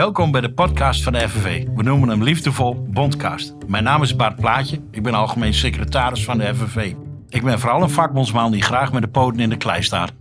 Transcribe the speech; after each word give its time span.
Welkom 0.00 0.30
bij 0.30 0.40
de 0.40 0.52
podcast 0.52 1.02
van 1.02 1.12
de 1.12 1.28
FNV. 1.28 1.66
We 1.74 1.82
noemen 1.82 2.08
hem 2.08 2.22
liefdevol 2.22 2.86
Bondcast. 2.90 3.54
Mijn 3.66 3.84
naam 3.84 4.02
is 4.02 4.16
Bart 4.16 4.36
Plaatje. 4.36 4.80
Ik 4.90 5.02
ben 5.02 5.14
algemeen 5.14 5.54
secretaris 5.54 6.24
van 6.24 6.38
de 6.38 6.54
FNV. 6.54 6.94
Ik 7.28 7.42
ben 7.42 7.60
vooral 7.60 7.82
een 7.82 7.90
vakbondsman 7.90 8.52
die 8.52 8.62
graag 8.62 8.92
met 8.92 9.02
de 9.02 9.08
poten 9.08 9.40
in 9.40 9.48
de 9.48 9.56
klei 9.56 9.82
staat. 9.82 10.12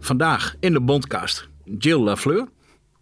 Vandaag 0.00 0.54
in 0.60 0.72
de 0.72 0.80
Bondcast 0.80 1.48
Jill 1.78 1.98
Lafleur. 1.98 2.48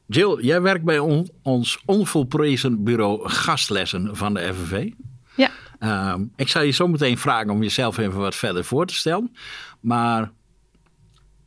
Jill, 0.07 0.39
jij 0.41 0.61
werkt 0.61 0.85
bij 0.85 0.99
on- 0.99 1.31
ons 1.43 1.83
onvolprezen 1.85 2.85
bureau 2.85 3.29
gastlessen 3.29 4.17
van 4.17 4.35
de 4.35 4.55
FNV. 4.55 4.91
Ja. 5.35 5.51
Ehm, 5.79 6.25
ik 6.37 6.49
zou 6.49 6.65
je 6.65 6.71
zo 6.71 6.89
meteen 6.89 7.19
vragen 7.19 7.51
om 7.51 7.63
jezelf 7.63 7.99
even 7.99 8.19
wat 8.19 8.35
verder 8.35 8.65
voor 8.65 8.87
te 8.87 8.95
stellen. 8.95 9.37
Maar 9.81 10.31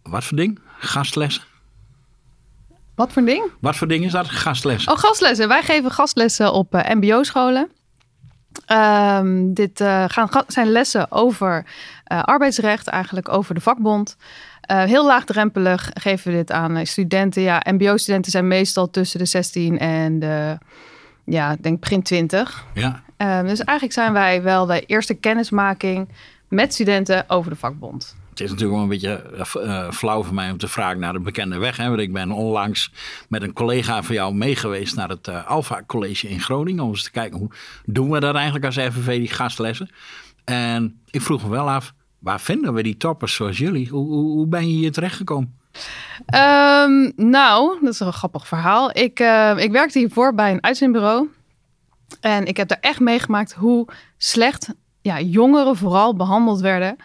wat 0.04 0.24
voor 0.24 0.38
ding? 0.38 0.60
Gastlessen? 0.80 1.44
Wat 2.96 3.12
voor 3.14 3.26
ding? 3.26 3.44
Wat 3.60 3.76
voor 3.76 3.88
ding 3.88 4.06
is 4.06 4.12
dat? 4.12 4.30
Gastlessen. 4.30 4.92
Oh, 4.92 4.98
gastlessen. 4.98 5.48
Wij 5.48 5.62
geven 5.62 5.92
gastlessen 5.92 6.54
op 6.54 6.76
eh, 6.76 6.96
MBO-scholen. 6.96 7.70
Ehm, 8.66 9.54
dit 9.54 9.82
eh, 9.82 10.04
gaan, 10.08 10.30
ga- 10.32 10.44
zijn 10.48 10.68
lessen 10.72 11.12
over 11.12 11.66
eh, 12.04 12.22
arbeidsrecht, 12.24 12.88
eigenlijk 12.88 13.30
over 13.32 13.56
de 13.56 13.62
vakbond. 13.62 14.16
Heel 14.68 15.06
laagdrempelig 15.06 15.90
geven 15.94 16.32
we 16.32 16.38
dit 16.38 16.52
aan 16.52 16.86
studenten. 16.86 17.42
Ja, 17.42 17.62
MBO-studenten 17.72 18.32
zijn 18.32 18.48
meestal 18.48 18.90
tussen 18.90 19.20
de 19.20 19.26
16 19.26 19.80
en 19.80 20.20
de, 20.20 20.58
ja, 21.26 21.52
ik 21.52 21.64
denk 21.64 21.80
begin 21.80 22.04
20. 22.04 22.66
Ja. 22.74 23.04
Ehm, 23.18 23.46
dus 23.48 23.60
eigenlijk 23.60 23.94
zijn 24.00 24.14
wij 24.14 24.42
wel 24.42 24.66
de 24.66 24.82
eerste 24.86 25.14
kennismaking 25.14 26.10
met 26.48 26.74
studenten 26.74 27.30
over 27.30 27.52
de 27.52 27.58
vakbond. 27.58 28.16
Het 28.34 28.42
is 28.42 28.50
natuurlijk 28.50 28.76
wel 28.76 28.84
een 28.84 28.90
beetje 28.90 29.22
eh, 29.56 29.86
eh, 29.86 29.92
flauw 29.92 30.24
voor 30.24 30.34
mij 30.34 30.52
om 30.52 30.58
te 30.58 30.68
vragen 30.68 31.00
naar 31.00 31.14
de 31.14 31.20
bekende 31.20 31.58
weg. 31.58 31.78
Hè? 31.78 31.88
Want 31.88 32.00
ik 32.00 32.14
ben 32.14 32.32
onlangs 32.32 32.92
met 33.30 33.42
een 33.42 33.54
collega 33.54 34.04
van 34.04 34.16
jou 34.16 34.34
meegeweest 34.34 34.96
naar 34.96 35.10
het 35.10 35.28
eh, 35.28 35.48
Alpha 35.48 35.84
College 35.88 36.30
in 36.30 36.42
Groningen. 36.42 36.84
Om 36.84 36.90
eens 36.90 37.04
te 37.04 37.12
kijken 37.12 37.40
hoe 37.40 37.50
doen 37.86 38.10
we 38.10 38.20
dat 38.20 38.36
eigenlijk 38.36 38.66
als 38.66 38.76
FNV, 38.76 39.18
die 39.18 39.28
gastlessen. 39.28 39.90
En 40.44 41.02
ik 41.10 41.22
vroeg 41.22 41.44
me 41.44 41.50
wel 41.50 41.70
af, 41.70 41.94
waar 42.20 42.42
vinden 42.42 42.74
we 42.74 42.84
die 42.84 42.98
toppers 42.98 43.36
zoals 43.36 43.58
jullie? 43.58 43.90
Hoe, 43.90 44.08
hoe, 44.08 44.48
ben 44.48 44.68
je 44.68 44.74
hier 44.74 44.92
terechtgekomen? 44.92 45.58
Ehm, 46.26 47.12
nou, 47.16 47.78
dat 47.82 47.94
is 47.94 48.00
een 48.00 48.14
grappig 48.14 48.48
verhaal. 48.48 48.90
Ik, 48.90 49.20
ik 49.58 49.72
werkte 49.72 50.00
hiervoor 50.00 50.34
bij 50.34 50.52
een 50.52 50.64
uitzendbureau. 50.64 51.30
En 52.22 52.46
ik 52.46 52.58
heb 52.58 52.68
daar 52.68 52.78
echt 52.82 53.00
meegemaakt 53.00 53.54
hoe 53.54 53.88
slecht 54.18 54.74
ja, 55.02 55.20
jongeren 55.22 55.76
vooral 55.76 56.16
behandeld 56.16 56.62
werden. 56.62 56.98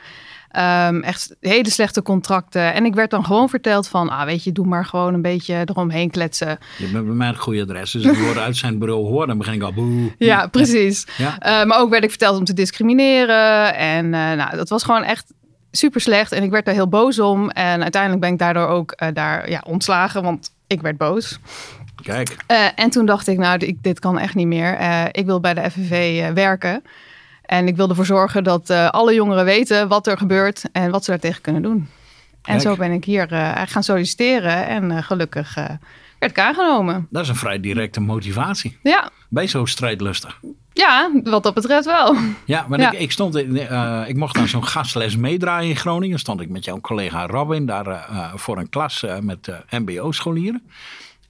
Ehm, 0.59 1.01
echt 1.01 1.37
hele 1.41 1.71
slechte 1.71 2.03
contracten. 2.03 2.75
En 2.75 2.85
ik 2.85 2.95
werd 2.95 3.11
dan 3.11 3.25
gewoon 3.25 3.49
verteld 3.49 3.89
van, 3.89 4.09
ah, 4.09 4.25
weet 4.25 4.45
je, 4.45 4.53
doe 4.53 4.67
maar 4.67 4.85
gewoon 4.85 5.15
een 5.15 5.23
beetje 5.23 5.63
eromheen 5.65 6.11
kletsen. 6.11 6.59
Je 6.79 6.91
bent 6.91 7.05
bij 7.05 7.15
mij 7.15 7.27
het 7.27 7.39
goede 7.39 7.63
adres. 7.63 7.91
Dus 7.91 8.05
ik 8.05 8.19
woorden 8.19 8.43
uit 8.43 8.57
zijn 8.57 8.79
bureau 8.79 9.07
hoor, 9.07 9.27
dan 9.27 9.39
begin 9.39 9.53
ik 9.53 9.63
al 9.63 9.73
boe. 9.73 10.15
Ja, 10.19 10.47
precies. 10.47 11.07
Ja. 11.17 11.39
Eh, 11.39 11.65
maar 11.65 11.79
ook 11.79 11.91
werd 11.91 12.05
ik 12.05 12.11
verteld 12.11 12.39
om 12.39 12.45
te 12.45 12.53
discrimineren. 12.53 13.75
En 13.75 14.05
eh, 14.05 14.33
nou, 14.33 14.57
dat 14.57 14.69
was 14.69 14.83
gewoon 14.83 15.03
echt 15.03 15.33
super 15.71 16.01
slecht. 16.01 16.33
En 16.33 16.43
ik 16.43 16.51
werd 16.51 16.65
daar 16.65 16.75
heel 16.75 16.89
boos 16.89 17.19
om. 17.19 17.51
En 17.51 17.83
uiteindelijk 17.83 18.23
ben 18.23 18.33
ik 18.33 18.39
daardoor 18.39 18.67
ook 18.67 18.93
eh, 18.93 19.09
daar 19.13 19.51
ja, 19.51 19.63
ontslagen, 19.67 20.23
want 20.23 20.51
ik 20.67 20.81
werd 20.81 20.97
boos. 20.97 21.39
Kijk, 22.03 22.37
en 22.75 22.91
toen 22.91 23.07
dacht 23.07 23.27
ik, 23.27 23.39
nou, 23.39 23.59
ik, 23.59 23.83
dit 23.83 24.01
kan 24.01 24.19
echt 24.19 24.35
niet 24.35 24.47
meer. 24.47 24.79
Ik 25.13 25.27
wil 25.27 25.41
bij 25.41 25.55
de 25.55 25.71
FNV 25.71 26.23
werken. 26.35 26.83
En 27.49 27.69
ik 27.69 27.77
wil 27.77 27.89
ervoor 27.89 28.07
zorgen 28.07 28.45
dat 28.45 28.71
eh, 28.71 28.89
alle 28.89 29.15
jongeren 29.15 29.45
weten 29.45 29.89
wat 29.89 30.07
er 30.07 30.19
gebeurt 30.19 30.65
en 30.73 30.91
wat 30.91 31.05
ze 31.05 31.11
daartegen 31.11 31.43
kunnen 31.43 31.63
doen. 31.63 31.77
En 31.77 31.89
Kijk. 32.43 32.61
zo 32.61 32.77
ben 32.77 32.93
ik 32.93 33.05
hier 33.05 33.33
eh, 33.33 33.63
gaan 33.67 33.83
solliciteren 33.83 34.67
en 34.67 34.91
eh, 34.91 35.03
gelukkig 35.03 35.55
werd 36.19 36.33
ik 36.33 36.39
aangenomen. 36.39 37.07
dat 37.11 37.23
is 37.23 37.29
een 37.29 37.37
vrij 37.37 37.61
directe 37.61 38.01
motivatie. 38.01 38.79
Ja, 38.83 39.11
Ben 39.29 39.43
je 39.43 39.49
zo 39.49 39.65
strijdlustig? 39.65 40.41
ja, 40.73 41.11
wat 41.25 41.43
dat 41.43 41.55
betreft 41.55 41.85
wel. 41.85 42.17
Ja, 42.45 42.67
maar 42.69 42.81
Ja. 42.81 42.93
Ik, 42.93 42.99
ik, 42.99 43.13
stond 43.13 43.37
in, 43.37 43.57
ik 44.09 44.17
mocht 44.17 44.37
aan 44.37 44.49
zo'n 44.49 44.67
gastles 44.67 45.17
meedraaien 45.17 45.71
in 45.71 45.77
Groningen. 45.77 46.19
Stond 46.19 46.41
ik 46.41 46.49
met 46.49 46.65
jouw 46.65 46.81
collega 46.81 47.27
Robin 47.27 47.67
daar 47.67 48.09
voor 48.35 48.59
een 48.59 48.69
klas 48.69 49.05
met 49.21 49.53
MBO-scholieren. 49.71 50.63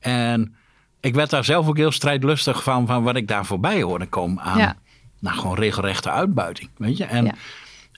En 0.00 0.54
ik 1.00 1.14
werd 1.14 1.30
daar 1.30 1.44
zelf 1.44 1.68
ook 1.68 1.76
heel 1.76 1.92
strijdlustig 1.92 2.62
van, 2.62 2.86
van 2.86 3.02
wat 3.02 3.16
ik 3.16 3.28
daar 3.28 3.46
voorbij 3.46 3.82
hoorde 3.82 4.06
komen 4.06 4.42
aan. 4.42 4.58
Ja. 4.58 4.76
Nou, 5.20 5.36
gewoon 5.38 5.56
regelrechte 5.56 6.10
uitbuiting, 6.10 6.70
weet 6.76 6.96
je. 6.96 7.04
En 7.04 7.24
Ja. 7.24 7.34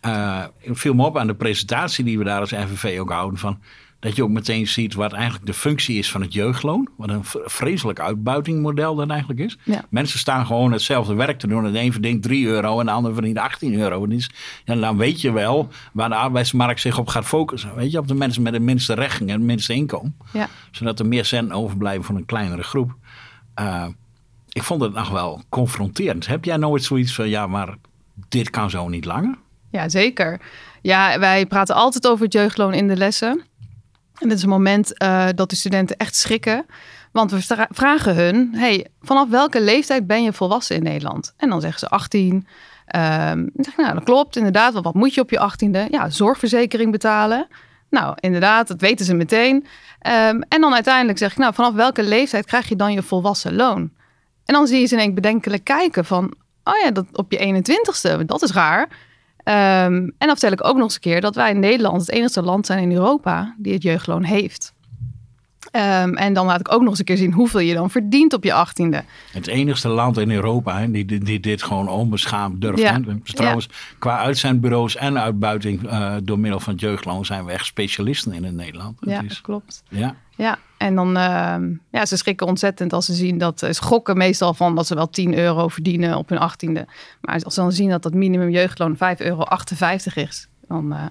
eh, 0.00 0.46
het 0.68 0.78
viel 0.78 0.94
me 0.94 1.04
op 1.04 1.18
aan 1.18 1.26
de 1.26 1.34
presentatie 1.34 2.04
die 2.04 2.18
we 2.18 2.24
daar 2.24 2.40
als 2.40 2.50
FNV 2.52 2.96
ook 3.00 3.10
houden. 3.10 3.38
Van, 3.38 3.58
dat 3.98 4.16
je 4.16 4.22
ook 4.22 4.30
meteen 4.30 4.66
ziet 4.66 4.94
wat 4.94 5.12
eigenlijk 5.12 5.46
de 5.46 5.54
functie 5.54 5.98
is 5.98 6.10
van 6.10 6.20
het 6.20 6.32
jeugdloon. 6.32 6.88
Wat 6.96 7.08
een 7.08 7.24
vreselijk 7.44 8.00
uitbuitingmodel 8.00 8.94
dat 8.94 9.08
eigenlijk 9.10 9.40
is. 9.40 9.58
Ja. 9.64 9.84
Mensen 9.90 10.18
staan 10.18 10.46
gewoon 10.46 10.72
hetzelfde 10.72 11.14
werk 11.14 11.38
te 11.38 11.46
doen. 11.46 11.64
En 11.66 11.72
de 11.72 11.78
een 11.80 11.92
verdient 11.92 12.22
3 12.22 12.46
euro 12.46 12.80
en 12.80 12.86
de 12.86 12.92
ander 12.92 13.14
verdient 13.14 13.38
18 13.38 13.74
euro. 13.74 14.04
En 14.04 14.12
is- 14.12 14.30
dan 14.64 14.96
weet 14.96 15.20
je 15.20 15.32
wel 15.32 15.68
waar 15.92 16.08
de 16.08 16.14
arbeidsmarkt 16.14 16.80
zich 16.80 16.98
op 16.98 17.08
gaat 17.08 17.24
focussen. 17.26 17.74
Weet 17.76 17.90
je, 17.90 17.98
op 17.98 18.08
de 18.08 18.14
mensen 18.14 18.42
met 18.42 18.52
de 18.52 18.60
minste 18.60 18.94
rechten 18.94 19.26
en 19.28 19.34
het 19.34 19.42
minste 19.42 19.72
inkomen. 19.74 20.16
Ja. 20.32 20.48
Zodat 20.70 20.98
er 20.98 21.06
meer 21.06 21.24
centen 21.24 21.56
overblijven 21.56 22.04
voor 22.04 22.16
een 22.16 22.26
kleinere 22.26 22.62
groep. 22.62 22.94
Eh, 23.54 23.86
ik 24.52 24.62
vond 24.62 24.80
het 24.82 24.94
nog 24.94 25.08
wel 25.10 25.42
confronterend. 25.48 26.26
Heb 26.26 26.44
jij 26.44 26.56
nooit 26.56 26.84
zoiets 26.84 27.14
van, 27.14 27.28
ja, 27.28 27.46
maar 27.46 27.74
dit 28.28 28.50
kan 28.50 28.70
zo 28.70 28.88
niet 28.88 29.04
langer? 29.04 29.38
Ja, 29.70 29.88
zeker. 29.88 30.40
Ja, 30.82 31.18
wij 31.18 31.46
praten 31.46 31.74
altijd 31.74 32.06
over 32.06 32.24
het 32.24 32.32
jeugdloon 32.32 32.74
in 32.74 32.88
de 32.88 32.96
lessen. 32.96 33.42
En 34.18 34.28
dit 34.28 34.36
is 34.36 34.42
een 34.42 34.48
moment 34.48 34.98
eh, 34.98 35.26
dat 35.34 35.50
de 35.50 35.56
studenten 35.56 35.96
echt 35.96 36.16
schrikken. 36.16 36.66
Want 37.12 37.30
we 37.30 37.42
vra- 37.42 37.68
vragen 37.70 38.14
hun, 38.14 38.50
hey, 38.54 38.86
vanaf 39.00 39.28
welke 39.28 39.60
leeftijd 39.62 40.06
ben 40.06 40.22
je 40.22 40.32
volwassen 40.32 40.76
in 40.76 40.82
Nederland? 40.82 41.34
En 41.36 41.48
dan 41.48 41.60
zeggen 41.60 41.78
ze 41.80 41.88
18. 41.88 42.46
Ehm, 42.86 43.46
zeg 43.54 43.76
nou, 43.76 43.94
dat 43.94 44.04
klopt 44.04 44.36
inderdaad. 44.36 44.72
Want 44.72 44.84
wat 44.84 44.94
moet 44.94 45.14
je 45.14 45.20
op 45.20 45.30
je 45.30 45.38
18e? 45.38 45.90
Ja, 45.90 46.10
zorgverzekering 46.10 46.90
betalen. 46.92 47.46
Nou, 47.90 48.14
inderdaad, 48.20 48.68
dat 48.68 48.80
weten 48.80 49.04
ze 49.06 49.14
meteen. 49.14 49.66
Ehm, 49.98 50.40
en 50.48 50.60
dan 50.60 50.74
uiteindelijk 50.74 51.18
zeg 51.18 51.30
ik, 51.30 51.38
nou, 51.38 51.54
vanaf 51.54 51.74
welke 51.74 52.02
leeftijd 52.02 52.46
krijg 52.46 52.68
je 52.68 52.76
dan 52.76 52.92
je 52.92 53.02
volwassen 53.02 53.54
loon? 53.56 53.90
En 54.50 54.56
dan 54.56 54.66
zie 54.66 54.80
je 54.80 54.86
ze 54.86 54.94
in 54.94 55.00
één 55.00 55.14
bedenkelijk 55.14 55.64
kijken 55.64 56.04
van, 56.04 56.34
oh 56.64 56.74
ja, 56.84 56.90
dat 56.90 57.06
op 57.12 57.32
je 57.32 57.62
21ste, 57.62 58.24
dat 58.26 58.42
is 58.42 58.52
raar. 58.52 58.88
Ehm, 59.36 59.94
en 59.94 60.12
dan 60.18 60.28
vertel 60.28 60.52
ik 60.52 60.64
ook 60.64 60.74
nog 60.74 60.84
eens 60.84 60.94
een 60.94 61.00
keer 61.00 61.20
dat 61.20 61.34
wij 61.34 61.50
in 61.50 61.58
Nederland 61.58 62.00
het 62.00 62.10
enige 62.10 62.42
land 62.42 62.66
zijn 62.66 62.82
in 62.82 62.92
Europa 62.92 63.54
die 63.58 63.72
het 63.72 63.82
jeugdloon 63.82 64.22
heeft. 64.22 64.72
Ehm, 65.70 66.14
en 66.14 66.32
dan 66.32 66.46
laat 66.46 66.60
ik 66.60 66.72
ook 66.72 66.80
nog 66.80 66.90
eens 66.90 66.98
een 66.98 67.04
keer 67.04 67.16
zien 67.16 67.32
hoeveel 67.32 67.60
je 67.60 67.74
dan 67.74 67.90
verdient 67.90 68.32
op 68.32 68.44
je 68.44 68.52
18e. 68.52 69.04
Het 69.32 69.46
enigste 69.46 69.88
land 69.88 70.18
in 70.18 70.30
Europa 70.30 70.78
hè, 70.78 70.90
die, 70.90 71.04
die, 71.04 71.18
die 71.18 71.40
dit 71.40 71.62
gewoon 71.62 71.88
onbeschaamd 71.88 72.60
durft. 72.60 72.82
Ja. 72.82 72.98
Dus 72.98 73.32
trouwens, 73.34 73.68
qua 73.98 74.18
uitzendbureaus 74.18 74.96
en 74.96 75.18
uitbuiting 75.18 75.88
eh, 75.88 76.14
door 76.22 76.38
middel 76.38 76.60
van 76.60 76.72
het 76.72 76.82
jeugdloon 76.82 77.24
zijn 77.24 77.44
we 77.44 77.52
echt 77.52 77.66
specialisten 77.66 78.32
in 78.32 78.44
het 78.44 78.54
Nederland. 78.54 78.98
Ja, 79.00 79.22
is- 79.22 79.40
klopt. 79.40 79.82
ja. 79.88 80.16
Ja, 80.36 80.58
en 80.80 80.94
dan, 80.94 81.16
ehm, 81.16 81.72
ja, 81.90 82.06
ze 82.06 82.16
schrikken 82.16 82.46
ontzettend 82.46 82.92
als 82.92 83.06
ze 83.06 83.14
zien 83.14 83.38
dat, 83.38 83.58
ze 83.58 83.82
gokken 83.82 84.16
meestal 84.16 84.54
van 84.54 84.74
dat 84.74 84.86
ze 84.86 84.94
wel 84.94 85.10
10 85.10 85.34
euro 85.38 85.68
verdienen 85.68 86.16
op 86.16 86.28
hun 86.28 86.38
18e. 86.38 86.84
Maar 87.20 87.42
als 87.44 87.54
ze 87.54 87.60
dan 87.60 87.72
zien 87.72 87.90
dat 87.90 88.02
dat 88.02 88.14
minimum 88.14 88.50
jeugdloon 88.50 88.96
5,58 88.96 89.02
euro 89.26 89.44
is, 90.14 90.48
dan 90.68 90.92
eh, 90.92 91.04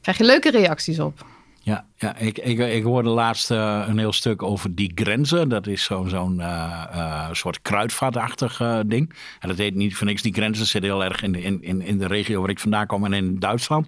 krijg 0.00 0.18
je 0.18 0.24
leuke 0.24 0.50
reacties 0.50 1.00
op. 1.00 1.26
Ja, 1.60 1.86
ja 1.96 2.16
ik, 2.16 2.38
ik, 2.38 2.58
ik 2.58 2.82
hoorde 2.82 3.08
laatst 3.08 3.50
eh, 3.50 3.84
een 3.86 3.98
heel 3.98 4.12
stuk 4.12 4.42
over 4.42 4.74
die 4.74 4.92
grenzen. 4.94 5.48
Dat 5.48 5.66
is 5.66 5.84
zo- 5.84 6.04
zo'n 6.08 6.40
eh, 6.40 6.84
eh, 6.92 7.28
soort 7.32 7.62
kruidvatachtig 7.62 8.60
eh, 8.60 8.80
ding. 8.86 9.14
En 9.40 9.48
dat 9.48 9.58
heet 9.58 9.74
niet 9.74 9.96
voor 9.96 10.06
niks. 10.06 10.22
Die 10.22 10.32
grenzen 10.34 10.66
zitten 10.66 10.90
heel 10.90 11.04
erg 11.04 11.22
in 11.22 11.32
de, 11.32 11.42
in, 11.42 11.82
in, 11.82 11.98
de 11.98 12.06
regio 12.06 12.40
waar 12.40 12.50
ik 12.50 12.60
vandaan 12.60 12.86
kom 12.86 13.04
en 13.04 13.12
in 13.12 13.38
Duitsland. 13.38 13.86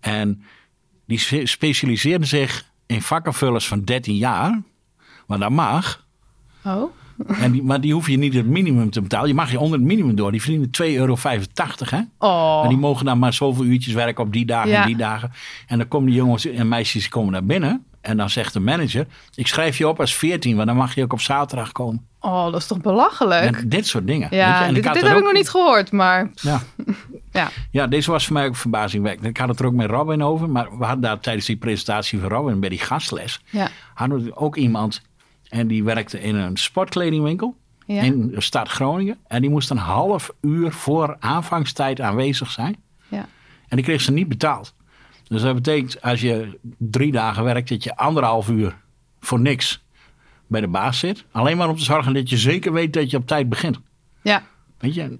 En 0.00 0.42
die 1.06 1.18
spe- 1.18 1.46
specialiseerden 1.46 2.28
zich 2.28 2.68
in 2.90 3.02
vakkenvullers 3.02 3.68
van 3.68 3.80
13 3.84 4.16
jaar. 4.16 4.62
Want 5.26 5.40
dat 5.40 5.50
mag. 5.50 6.04
Oh, 6.64 6.92
En 7.42 7.52
die, 7.52 7.62
maar 7.62 7.80
die 7.80 7.92
hoef 7.92 8.08
je 8.08 8.16
niet 8.18 8.34
het 8.34 8.46
minimum 8.46 8.90
te 8.90 9.00
betalen. 9.00 9.28
Je 9.28 9.34
mag 9.34 9.50
je 9.50 9.58
onder 9.60 9.78
het 9.78 9.86
minimum 9.88 10.14
door. 10.14 10.30
Die 10.30 10.42
verdienen 10.42 10.70
2,85 10.82 10.96
euro. 10.96 11.16
Hè? 11.90 12.00
oh. 12.18 12.60
En 12.62 12.68
die 12.68 12.78
mogen 12.78 13.04
dan 13.04 13.18
maar 13.18 13.32
zoveel 13.32 13.64
uurtjes 13.64 13.94
werken 13.94 14.24
op 14.24 14.32
die 14.32 14.46
dagen 14.46 14.70
Ja. 14.70 14.80
en 14.80 14.86
die 14.86 14.96
dagen. 14.96 15.32
En 15.66 15.78
dan 15.78 15.88
komen 15.88 16.06
die 16.06 16.16
jongens 16.16 16.44
en 16.46 16.68
meisjes 16.68 17.08
komen 17.08 17.32
naar 17.32 17.44
binnen. 17.44 17.84
En 18.00 18.16
dan 18.16 18.30
zegt 18.30 18.52
de 18.52 18.60
manager, 18.60 19.06
ik 19.34 19.46
schrijf 19.46 19.78
je 19.78 19.88
op 19.88 20.00
als 20.00 20.14
14, 20.14 20.54
want 20.56 20.66
dan 20.66 20.76
mag 20.76 20.94
je 20.94 21.02
ook 21.02 21.12
op 21.12 21.20
zaterdag 21.20 21.72
komen. 21.72 22.06
oh, 22.20 22.44
dat 22.44 22.60
is 22.60 22.66
toch 22.66 22.80
belachelijk? 22.80 23.56
En 23.56 23.68
dit 23.68 23.86
soort 23.86 24.06
dingen. 24.06 24.28
Ja, 24.30 24.72
dit, 24.72 24.84
heb 24.84 24.96
ik 24.96 25.22
nog 25.22 25.32
niet 25.32 25.48
gehoord, 25.48 25.92
maar 25.92 26.30
Ja. 26.34 26.60
ja. 27.32 27.50
ja, 27.70 27.86
deze 27.86 28.10
was 28.10 28.24
voor 28.26 28.34
mij 28.34 28.46
ook 28.46 28.56
verbazingwekkend. 28.56 29.26
Ik 29.26 29.36
had 29.36 29.48
het 29.48 29.60
er 29.60 29.66
ook 29.66 29.72
met 29.72 29.90
Robin 29.90 30.22
over. 30.22 30.50
Maar 30.50 30.78
we 30.78 30.84
hadden 30.84 31.00
daar 31.00 31.20
tijdens 31.20 31.46
die 31.46 31.56
presentatie 31.56 32.18
van 32.18 32.28
Robin 32.28 32.60
bij 32.60 32.68
die 32.68 32.78
gastles. 32.78 33.40
Ja. 33.50 33.68
Hadden 33.94 34.24
we 34.24 34.36
ook 34.36 34.56
iemand 34.56 35.02
en 35.48 35.66
die 35.66 35.84
werkte 35.84 36.20
in 36.20 36.34
een 36.34 36.56
sportkledingwinkel. 36.56 37.56
Ja. 37.86 38.02
In 38.02 38.28
de 38.28 38.40
stad 38.40 38.68
Groningen. 38.68 39.18
En 39.26 39.40
die 39.40 39.50
moest 39.50 39.70
een 39.70 39.76
half 39.76 40.32
uur 40.40 40.72
voor 40.72 41.16
aanvangstijd 41.20 42.00
aanwezig 42.00 42.50
zijn. 42.50 42.76
Ja. 43.08 43.28
En 43.68 43.76
die 43.76 43.84
kreeg 43.84 44.00
ze 44.00 44.12
niet 44.12 44.28
betaald. 44.28 44.74
Dus 45.28 45.42
dat 45.42 45.54
betekent 45.54 46.02
als 46.02 46.20
je 46.20 46.58
drie 46.78 47.12
dagen 47.12 47.44
werkt, 47.44 47.68
dat 47.68 47.84
je 47.84 47.96
anderhalf 47.96 48.48
uur 48.48 48.76
voor 49.20 49.40
niks 49.40 49.82
bij 50.46 50.60
de 50.60 50.68
baas 50.68 50.98
zit. 50.98 51.24
Alleen 51.30 51.56
maar 51.56 51.68
om 51.68 51.76
te 51.76 51.84
zorgen 51.84 52.14
dat 52.14 52.30
je 52.30 52.36
zeker 52.36 52.72
weet 52.72 52.92
dat 52.92 53.10
je 53.10 53.16
op 53.16 53.26
tijd 53.26 53.48
begint. 53.48 53.80
Ja. 54.22 54.42
Weet 54.78 54.94
je? 54.94 55.18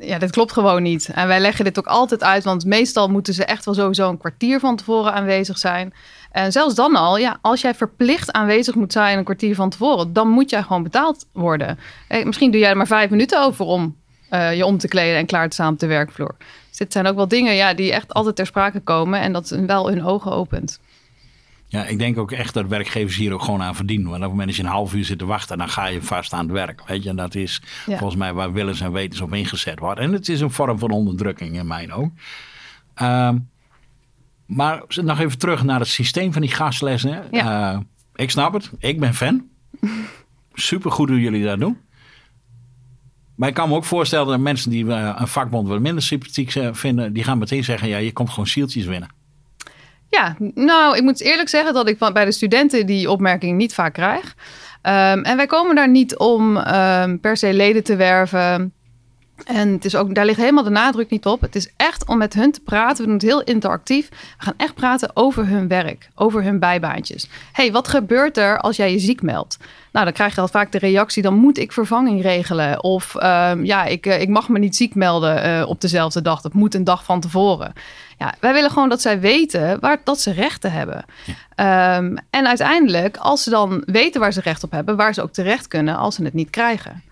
Ja, 0.00 0.18
dit 0.18 0.30
klopt 0.30 0.52
gewoon 0.52 0.82
niet. 0.82 1.10
En 1.14 1.26
wij 1.26 1.40
leggen 1.40 1.64
dit 1.64 1.78
ook 1.78 1.86
altijd 1.86 2.22
uit, 2.22 2.44
want 2.44 2.64
meestal 2.64 3.08
moeten 3.08 3.34
ze 3.34 3.44
echt 3.44 3.64
wel 3.64 3.74
sowieso 3.74 4.08
een 4.08 4.18
kwartier 4.18 4.60
van 4.60 4.76
tevoren 4.76 5.12
aanwezig 5.12 5.58
zijn. 5.58 5.94
En 6.30 6.52
zelfs 6.52 6.74
dan 6.74 6.96
al, 6.96 7.18
ja, 7.18 7.38
als 7.40 7.60
jij 7.60 7.74
verplicht 7.74 8.32
aanwezig 8.32 8.74
moet 8.74 8.92
zijn 8.92 9.18
een 9.18 9.24
kwartier 9.24 9.54
van 9.54 9.70
tevoren, 9.70 10.12
dan 10.12 10.28
moet 10.28 10.50
jij 10.50 10.62
gewoon 10.62 10.82
betaald 10.82 11.26
worden. 11.32 11.78
Eh, 12.08 12.24
misschien 12.24 12.50
doe 12.50 12.60
jij 12.60 12.70
er 12.70 12.76
maar 12.76 12.86
vijf 12.86 13.10
minuten 13.10 13.42
over 13.42 13.64
om 13.64 13.96
eh, 14.28 14.56
je 14.56 14.66
om 14.66 14.78
te 14.78 14.88
kleden 14.88 15.18
en 15.18 15.26
klaar 15.26 15.48
te 15.48 15.54
staan 15.54 15.72
op 15.72 15.78
de 15.78 15.86
werkvloer. 15.86 16.34
Dus 16.68 16.78
dit 16.78 16.92
zijn 16.92 17.06
ook 17.06 17.16
wel 17.16 17.28
dingen 17.28 17.54
ja, 17.54 17.74
die 17.74 17.92
echt 17.92 18.14
altijd 18.14 18.36
ter 18.36 18.46
sprake 18.46 18.80
komen 18.80 19.20
en 19.20 19.32
dat 19.32 19.48
wel 19.48 19.88
hun 19.88 20.04
ogen 20.04 20.32
opent. 20.32 20.80
Ja, 21.70 21.84
ik 21.84 21.98
denk 21.98 22.18
ook 22.18 22.32
echt 22.32 22.54
dat 22.54 22.66
werkgevers 22.66 23.16
hier 23.16 23.32
ook 23.32 23.42
gewoon 23.42 23.62
aan 23.62 23.74
verdienen. 23.74 24.10
Want 24.10 24.16
op 24.16 24.22
het 24.22 24.30
moment 24.30 24.48
dat 24.48 24.56
je 24.56 24.62
een 24.62 24.68
half 24.68 24.94
uur 24.94 25.04
zit 25.04 25.18
te 25.18 25.24
wachten, 25.24 25.58
dan 25.58 25.68
ga 25.68 25.86
je 25.86 26.02
vast 26.02 26.32
aan 26.32 26.44
het 26.44 26.52
werk. 26.52 26.82
Weet 26.86 27.02
je, 27.02 27.08
en 27.08 27.16
dat 27.16 27.34
is 27.34 27.62
volgens 27.86 28.16
mij 28.16 28.32
waar 28.32 28.52
willens 28.52 28.80
en 28.80 28.92
wetens 28.92 29.20
op 29.20 29.34
ingezet 29.34 29.78
wordt. 29.78 30.00
En 30.00 30.12
het 30.12 30.28
is 30.28 30.40
een 30.40 30.50
vorm 30.50 30.78
van 30.78 30.90
onderdrukking 30.90 31.56
in 31.56 31.66
mijn 31.66 31.92
ook. 31.92 32.10
Um, 33.02 33.48
maar 34.46 34.82
nog 34.86 35.20
even 35.20 35.38
terug 35.38 35.62
naar 35.62 35.78
het 35.78 35.88
systeem 35.88 36.32
van 36.32 36.42
die 36.42 36.50
gastlessen. 36.50 37.24
Ja. 37.30 37.72
Uh, 37.72 37.80
ik 38.14 38.30
snap 38.30 38.52
het, 38.52 38.70
ik 38.78 39.00
ben 39.00 39.14
fan. 39.14 39.44
Super 40.54 40.90
goed 40.90 41.08
hoe 41.08 41.20
jullie 41.20 41.44
dat 41.44 41.58
doen. 41.58 41.78
Maar 43.34 43.48
ik 43.48 43.54
kan 43.54 43.68
me 43.68 43.74
ook 43.74 43.84
voorstellen 43.84 44.26
dat 44.26 44.40
mensen 44.40 44.70
die 44.70 44.84
uh, 44.84 45.14
een 45.18 45.28
vakbond 45.28 45.68
wat 45.68 45.80
minder 45.80 46.02
sympathiek 46.02 46.52
vinden, 46.72 47.12
die 47.12 47.24
gaan 47.24 47.38
meteen 47.38 47.64
zeggen: 47.64 47.88
ja, 47.88 47.96
je 47.96 48.12
komt 48.12 48.30
gewoon 48.30 48.46
zieltjes 48.46 48.84
winnen. 48.84 49.08
Ja, 50.10 50.36
nou, 50.54 50.96
ik 50.96 51.02
moet 51.02 51.20
eerlijk 51.20 51.48
zeggen 51.48 51.74
dat 51.74 51.88
ik 51.88 51.98
bij 52.12 52.24
de 52.24 52.32
studenten 52.32 52.86
die 52.86 53.10
opmerking 53.10 53.56
niet 53.56 53.74
vaak 53.74 53.92
krijg. 53.92 54.34
Um, 54.82 55.22
en 55.24 55.36
wij 55.36 55.46
komen 55.46 55.74
daar 55.74 55.88
niet 55.88 56.16
om 56.16 56.56
um, 56.56 57.20
per 57.20 57.36
se 57.36 57.52
leden 57.52 57.84
te 57.84 57.96
werven. 57.96 58.72
En 59.44 59.72
het 59.72 59.84
is 59.84 59.96
ook, 59.96 60.14
daar 60.14 60.24
ligt 60.24 60.38
helemaal 60.38 60.64
de 60.64 60.70
nadruk 60.70 61.10
niet 61.10 61.26
op. 61.26 61.40
Het 61.40 61.56
is 61.56 61.70
echt 61.76 62.06
om 62.06 62.18
met 62.18 62.34
hun 62.34 62.52
te 62.52 62.60
praten. 62.60 62.96
We 62.96 63.04
doen 63.04 63.12
het 63.12 63.22
heel 63.22 63.42
interactief. 63.42 64.08
We 64.08 64.44
gaan 64.44 64.54
echt 64.56 64.74
praten 64.74 65.10
over 65.14 65.46
hun 65.46 65.68
werk, 65.68 66.08
over 66.14 66.42
hun 66.42 66.58
bijbaantjes. 66.58 67.28
hey, 67.52 67.72
wat 67.72 67.88
gebeurt 67.88 68.36
er 68.36 68.58
als 68.58 68.76
jij 68.76 68.92
je 68.92 68.98
ziek 68.98 69.22
meldt? 69.22 69.58
Nou, 69.92 70.04
dan 70.04 70.14
krijg 70.14 70.34
je 70.34 70.40
al 70.40 70.48
vaak 70.48 70.72
de 70.72 70.78
reactie: 70.78 71.22
dan 71.22 71.34
moet 71.34 71.58
ik 71.58 71.72
vervanging 71.72 72.22
regelen. 72.22 72.82
Of 72.82 73.14
um, 73.14 73.64
ja, 73.64 73.84
ik, 73.84 74.06
eh, 74.06 74.20
ik 74.20 74.28
mag 74.28 74.48
me 74.48 74.58
niet 74.58 74.76
ziek 74.76 74.94
melden 74.94 75.46
uh, 75.46 75.68
op 75.68 75.80
dezelfde 75.80 76.22
dag. 76.22 76.40
Dat 76.40 76.52
moet 76.52 76.74
een 76.74 76.84
dag 76.84 77.04
van 77.04 77.20
tevoren. 77.20 77.72
Ja, 78.18 78.34
wij 78.40 78.52
willen 78.52 78.70
gewoon 78.70 78.88
dat 78.88 79.00
zij 79.00 79.20
weten 79.20 79.80
waar, 79.80 80.00
dat 80.04 80.20
ze 80.20 80.32
rechten 80.32 80.72
hebben. 80.72 81.04
Ja. 81.24 81.96
Um, 81.96 82.16
en 82.30 82.46
uiteindelijk, 82.46 83.16
als 83.16 83.42
ze 83.42 83.50
dan 83.50 83.82
weten 83.86 84.20
waar 84.20 84.32
ze 84.32 84.40
recht 84.40 84.64
op 84.64 84.70
hebben, 84.70 84.96
waar 84.96 85.14
ze 85.14 85.22
ook 85.22 85.32
terecht 85.32 85.68
kunnen 85.68 85.96
als 85.96 86.14
ze 86.14 86.24
het 86.24 86.34
niet 86.34 86.50
krijgen. 86.50 87.02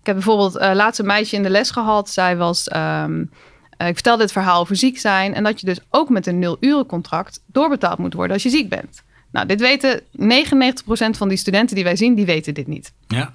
Ik 0.00 0.06
heb 0.06 0.14
bijvoorbeeld 0.14 0.56
uh, 0.56 0.70
laatst 0.74 1.00
een 1.00 1.06
meisje 1.06 1.36
in 1.36 1.42
de 1.42 1.50
les 1.50 1.70
gehad. 1.70 2.10
Zij 2.10 2.36
was. 2.36 2.70
Um, 2.76 3.30
uh, 3.78 3.88
ik 3.88 3.94
vertelde 3.94 4.22
het 4.22 4.32
verhaal 4.32 4.60
over 4.60 4.76
ziek 4.76 4.98
zijn. 4.98 5.34
En 5.34 5.44
dat 5.44 5.60
je 5.60 5.66
dus 5.66 5.78
ook 5.90 6.08
met 6.08 6.26
een 6.26 6.38
nul-uren 6.38 6.86
contract 6.86 7.42
doorbetaald 7.46 7.98
moet 7.98 8.14
worden 8.14 8.32
als 8.32 8.42
je 8.42 8.50
ziek 8.50 8.68
bent. 8.68 9.02
Nou, 9.32 9.46
dit 9.46 9.60
weten 9.60 10.00
99% 10.00 10.04
van 11.10 11.28
die 11.28 11.36
studenten 11.36 11.74
die 11.74 11.84
wij 11.84 11.96
zien, 11.96 12.14
die 12.14 12.26
weten 12.26 12.54
dit 12.54 12.66
niet. 12.66 12.92
Ja. 13.06 13.34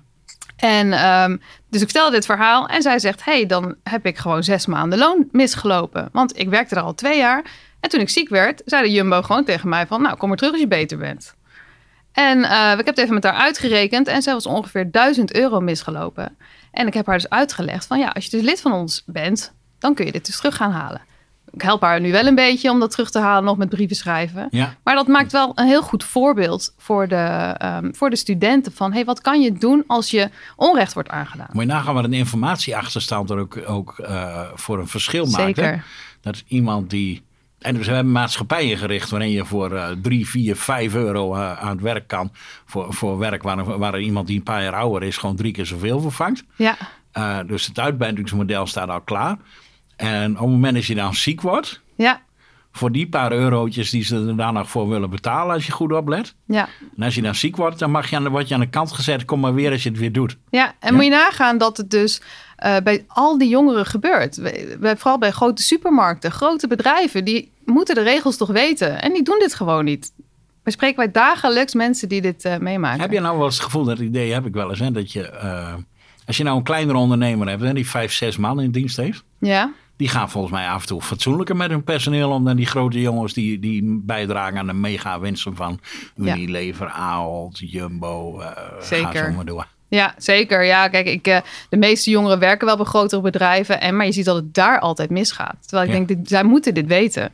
En 0.55 1.09
um, 1.09 1.41
dus 1.69 1.81
ik 1.81 1.89
vertelde 1.89 2.15
dit 2.15 2.25
verhaal 2.25 2.67
en 2.67 2.81
zij 2.81 2.99
zegt: 2.99 3.25
hey, 3.25 3.45
dan 3.45 3.75
heb 3.83 4.05
ik 4.05 4.17
gewoon 4.17 4.43
zes 4.43 4.65
maanden 4.65 4.99
loon 4.99 5.27
misgelopen. 5.31 6.09
Want 6.11 6.39
ik 6.39 6.49
werkte 6.49 6.75
er 6.75 6.81
al 6.81 6.93
twee 6.93 7.17
jaar. 7.17 7.45
En 7.79 7.89
toen 7.89 7.99
ik 7.99 8.09
ziek 8.09 8.29
werd, 8.29 8.61
zei 8.65 8.83
de 8.83 8.91
Jumbo 8.91 9.21
gewoon 9.21 9.43
tegen 9.43 9.69
mij: 9.69 9.87
van, 9.87 10.01
Nou, 10.01 10.17
kom 10.17 10.27
maar 10.27 10.37
terug 10.37 10.53
als 10.53 10.61
je 10.61 10.67
beter 10.67 10.97
bent. 10.97 11.35
En 12.11 12.37
uh, 12.37 12.71
ik 12.71 12.85
heb 12.85 12.85
het 12.85 12.97
even 12.97 13.13
met 13.13 13.23
haar 13.23 13.33
uitgerekend 13.33 14.07
en 14.07 14.21
zij 14.21 14.33
was 14.33 14.45
ongeveer 14.45 14.91
1000 14.91 15.35
euro 15.35 15.59
misgelopen. 15.59 16.37
En 16.75 16.87
ik 16.87 16.93
heb 16.93 17.05
haar 17.05 17.15
dus 17.15 17.29
uitgelegd 17.29 17.85
van 17.85 17.99
ja, 17.99 18.07
als 18.07 18.25
je 18.25 18.29
dus 18.29 18.41
lid 18.41 18.61
van 18.61 18.71
ons 18.71 19.03
bent, 19.05 19.53
dan 19.79 19.93
kun 19.93 20.05
je 20.05 20.11
dit 20.11 20.25
dus 20.25 20.37
terug 20.37 20.55
gaan 20.55 20.71
halen. 20.71 21.01
Ik 21.51 21.61
help 21.61 21.81
haar 21.81 22.01
nu 22.01 22.11
wel 22.11 22.25
een 22.25 22.35
beetje 22.35 22.71
om 22.71 22.79
dat 22.79 22.91
terug 22.91 23.11
te 23.11 23.19
halen, 23.19 23.43
nog 23.43 23.57
met 23.57 23.69
brieven 23.69 23.95
schrijven. 23.95 24.47
Ja. 24.51 24.75
Maar 24.83 24.95
dat 24.95 25.07
maakt 25.07 25.31
wel 25.31 25.51
een 25.55 25.67
heel 25.67 25.81
goed 25.81 26.03
voorbeeld 26.03 26.73
voor 26.77 27.07
de, 27.07 27.55
um, 27.63 27.95
voor 27.95 28.09
de 28.09 28.15
studenten 28.15 28.73
van 28.73 28.93
hey, 28.93 29.05
wat 29.05 29.21
kan 29.21 29.41
je 29.41 29.53
doen 29.53 29.83
als 29.87 30.11
je 30.11 30.29
onrecht 30.55 30.93
wordt 30.93 31.09
aangedaan? 31.09 31.47
Moet 31.51 31.63
je 31.63 31.69
nagaan 31.69 31.93
wat 31.93 32.03
een 32.03 32.13
informatieachterstand 32.13 33.29
er 33.29 33.37
ook, 33.37 33.59
ook 33.67 33.95
uh, 33.99 34.41
voor 34.53 34.79
een 34.79 34.87
verschil 34.87 35.25
maakt. 35.25 35.35
Zeker. 35.35 35.85
Dat 36.21 36.35
is 36.35 36.43
iemand 36.47 36.89
die 36.89 37.23
en 37.59 37.75
dus 37.75 37.87
we 37.87 37.93
hebben 37.93 38.11
maatschappijen 38.11 38.77
gericht 38.77 39.09
waarin 39.09 39.31
je 39.31 39.45
voor 39.45 39.71
uh, 39.71 39.87
3, 40.01 40.27
4, 40.27 40.55
5 40.55 40.93
euro 40.93 41.35
uh, 41.35 41.59
aan 41.59 41.69
het 41.69 41.81
werk 41.81 42.07
kan. 42.07 42.31
Voor, 42.65 42.93
voor 42.93 43.17
werk 43.17 43.43
waar, 43.43 43.77
waar 43.77 43.99
iemand 43.99 44.27
die 44.27 44.37
een 44.37 44.43
paar 44.43 44.63
jaar 44.63 44.75
ouder 44.75 45.03
is 45.03 45.17
gewoon 45.17 45.35
drie 45.35 45.51
keer 45.51 45.65
zoveel 45.65 45.99
vervangt. 45.99 46.43
Ja. 46.55 46.77
Uh, 47.17 47.39
dus 47.47 47.65
het 47.65 47.79
uitbuitingsmodel 47.79 48.67
staat 48.67 48.89
al 48.89 49.01
klaar. 49.01 49.37
En 49.95 50.31
op 50.31 50.39
het 50.39 50.49
moment 50.49 50.73
dat 50.73 50.85
je 50.85 50.95
dan 50.95 51.13
ziek 51.13 51.41
wordt, 51.41 51.81
ja. 51.95 52.21
Voor 52.75 52.91
die 52.91 53.09
paar 53.09 53.31
eurotjes 53.31 53.89
die 53.89 54.03
ze 54.03 54.35
er 54.37 54.53
nog 54.53 54.69
voor 54.69 54.89
willen 54.89 55.09
betalen 55.09 55.53
als 55.53 55.65
je 55.65 55.71
goed 55.71 55.91
oplet. 55.91 56.35
Ja. 56.45 56.67
En 56.97 57.03
als 57.03 57.15
je 57.15 57.21
dan 57.21 57.35
ziek 57.35 57.55
wordt, 57.55 57.79
dan 57.79 57.91
mag 57.91 58.09
je 58.09 58.15
aan, 58.15 58.27
word 58.27 58.47
je 58.47 58.53
aan 58.53 58.59
de 58.59 58.69
kant 58.69 58.91
gezet. 58.91 59.25
Kom 59.25 59.39
maar 59.39 59.53
weer 59.53 59.71
als 59.71 59.83
je 59.83 59.89
het 59.89 59.97
weer 59.97 60.11
doet. 60.11 60.37
Ja, 60.49 60.75
en 60.79 60.89
ja? 60.89 60.93
moet 60.93 61.03
je 61.03 61.09
nagaan 61.09 61.57
dat 61.57 61.77
het 61.77 61.89
dus 61.89 62.21
uh, 62.65 62.77
bij 62.83 63.05
al 63.07 63.37
die 63.37 63.49
jongeren 63.49 63.85
gebeurt. 63.85 64.35
We, 64.35 64.77
we, 64.79 64.95
vooral 64.97 65.17
bij 65.17 65.31
grote 65.31 65.61
supermarkten, 65.61 66.31
grote 66.31 66.67
bedrijven, 66.67 67.25
die 67.25 67.51
moeten 67.65 67.95
de 67.95 68.01
regels 68.01 68.37
toch 68.37 68.51
weten. 68.51 69.01
En 69.01 69.13
die 69.13 69.23
doen 69.23 69.39
dit 69.39 69.53
gewoon 69.53 69.85
niet. 69.85 70.11
We 70.63 70.71
spreken 70.71 70.97
wij 70.97 71.11
dagelijks 71.11 71.73
mensen 71.73 72.09
die 72.09 72.21
dit 72.21 72.45
uh, 72.45 72.57
meemaken. 72.57 73.01
Heb 73.01 73.11
je 73.11 73.19
nou 73.19 73.37
wel 73.37 73.45
eens 73.45 73.55
het 73.55 73.63
gevoel, 73.63 73.83
dat 73.83 73.99
idee 73.99 74.33
heb 74.33 74.45
ik 74.45 74.53
wel 74.53 74.69
eens, 74.69 74.79
hè, 74.79 74.91
dat 74.91 75.11
je, 75.11 75.31
uh, 75.43 75.73
als 76.25 76.37
je 76.37 76.43
nou 76.43 76.57
een 76.57 76.63
kleinere 76.63 76.97
ondernemer 76.97 77.47
hebt, 77.47 77.61
hè, 77.61 77.73
die 77.73 77.87
vijf, 77.87 78.13
zes 78.13 78.37
man 78.37 78.61
in 78.61 78.71
dienst 78.71 78.97
heeft. 78.97 79.23
Ja. 79.39 79.73
Die 79.97 80.07
gaan 80.07 80.29
volgens 80.29 80.53
mij 80.53 80.69
af 80.69 80.81
en 80.81 80.87
toe 80.87 81.01
fatsoenlijker 81.01 81.55
met 81.55 81.69
hun 81.69 81.83
personeel 81.83 82.31
om 82.31 82.45
dan 82.45 82.55
die 82.55 82.65
grote 82.65 83.01
jongens 83.01 83.33
die, 83.33 83.59
die 83.59 84.01
bijdragen 84.03 84.57
aan 84.57 84.67
de 84.67 84.73
mega 84.73 85.19
winsten 85.19 85.55
van 85.55 85.79
Unilever, 86.15 86.87
ja. 86.87 86.93
Ahold, 86.93 87.59
Jumbo. 87.59 88.41
Uh, 88.41 88.47
Zeker. 88.81 89.11
Ga 89.11 89.25
zo 89.25 89.31
maar 89.31 89.45
door. 89.45 89.67
Ja, 89.87 90.13
zeker. 90.17 90.63
Ja, 90.63 90.87
kijk, 90.87 91.07
ik, 91.07 91.27
uh, 91.27 91.37
de 91.69 91.77
meeste 91.77 92.09
jongeren 92.09 92.39
werken 92.39 92.67
wel 92.67 92.77
bij 92.77 92.85
grotere 92.85 93.21
bedrijven. 93.21 93.81
En, 93.81 93.95
maar 93.95 94.05
je 94.05 94.11
ziet 94.11 94.25
dat 94.25 94.35
het 94.35 94.53
daar 94.53 94.79
altijd 94.79 95.09
misgaat. 95.09 95.55
Terwijl 95.61 95.87
ik 95.89 95.93
ja. 95.93 96.05
denk, 96.05 96.07
dit, 96.07 96.29
zij 96.29 96.43
moeten 96.43 96.73
dit 96.73 96.87
weten. 96.87 97.31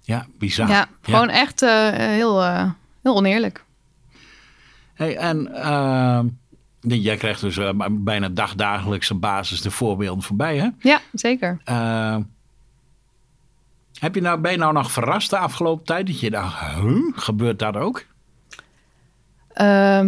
Ja, 0.00 0.26
bizar. 0.38 0.68
Ja, 0.68 0.86
gewoon 1.02 1.28
ja. 1.28 1.34
echt 1.34 1.62
uh, 1.62 1.88
heel, 1.90 2.42
uh, 2.42 2.70
heel 3.02 3.16
oneerlijk. 3.16 3.64
Hey, 4.94 5.16
en 5.16 5.52
jij 6.86 7.16
krijgt 7.16 7.40
dus 7.40 7.58
bijna 7.90 8.28
dagdagelijkse 8.28 9.14
basis 9.14 9.60
de 9.60 9.70
voorbeelden 9.70 10.22
voorbij, 10.22 10.56
hè? 10.56 10.68
Ja, 10.78 11.00
zeker. 11.12 11.60
heb 13.98 14.14
je 14.14 14.20
nou, 14.20 14.40
ben 14.40 14.52
je 14.52 14.58
nou 14.58 14.72
nog 14.72 14.90
verrast 14.90 15.30
de 15.30 15.38
afgelopen 15.38 15.84
tijd? 15.84 16.06
Dat 16.06 16.20
je 16.20 16.30
dacht, 16.30 16.74
huh, 16.74 17.12
gebeurt 17.14 17.58
dat 17.58 17.76
ook? 17.76 18.04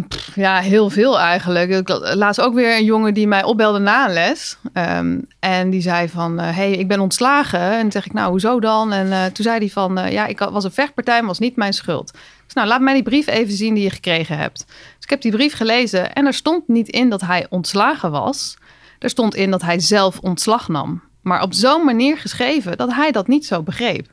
Pff, 0.09 0.35
ja, 0.35 0.59
heel 0.59 0.90
veel 0.90 1.19
eigenlijk. 1.19 1.88
Laatst 2.14 2.40
ook 2.40 2.55
weer 2.55 2.76
een 2.76 2.85
jongen 2.85 3.14
die 3.14 3.26
mij 3.26 3.45
opbelde 3.45 3.78
na 3.78 4.07
een 4.07 4.12
les. 4.12 4.57
Um, 4.75 5.26
en 5.38 5.71
die 5.71 5.81
zei 5.81 6.09
van, 6.09 6.40
uh, 6.40 6.57
hey, 6.57 6.73
ik 6.73 6.88
ben 6.88 7.00
ontslagen. 7.00 7.61
En 7.61 7.93
zeg 7.93 8.07
ik, 8.07 8.12
nou, 8.12 8.31
hoezo 8.31 8.61
dan? 8.61 8.93
En 8.93 9.07
uh, 9.07 9.25
toen 9.25 9.45
zei 9.45 9.59
hij 9.59 9.69
van, 9.69 9.99
uh, 9.99 10.12
ja, 10.12 10.26
ik 10.26 10.38
was 10.38 10.64
een 10.64 10.71
vechtpartij, 10.71 11.19
maar 11.19 11.28
was 11.28 11.38
niet 11.38 11.57
mijn 11.57 11.73
schuld. 11.73 12.12
Dus 12.45 12.55
nou, 12.55 12.69
laat 12.69 12.81
mij 12.81 12.95
die 12.95 13.02
brief 13.02 13.26
even 13.26 13.55
zien 13.55 13.75
die 13.75 13.83
je 13.83 13.90
gekregen 13.90 14.38
hebt. 14.38 14.64
Dus 14.67 15.05
ik 15.05 15.11
heb 15.11 15.21
die 15.21 15.33
brief 15.33 15.55
gelezen 15.55 16.12
en 16.12 16.26
er 16.26 16.35
stond 16.35 16.69
niet 16.69 16.88
in 16.88 17.09
dat 17.09 17.21
hij 17.21 17.47
ontslagen 17.49 18.11
was. 18.11 18.57
Er 18.99 19.11
stond 19.11 19.35
in 19.35 19.50
dat 19.50 19.62
hij 19.62 19.78
zelf 19.78 20.19
ontslag 20.19 20.69
nam. 20.69 21.02
Maar 21.23 21.43
op 21.43 21.55
zo'n 21.55 21.85
manier 21.85 22.19
geschreven 22.19 22.76
dat 22.76 22.95
hij 22.95 23.11
dat 23.11 23.28
niet 23.28 23.47
zo 23.47 23.62
begreep. 23.62 24.07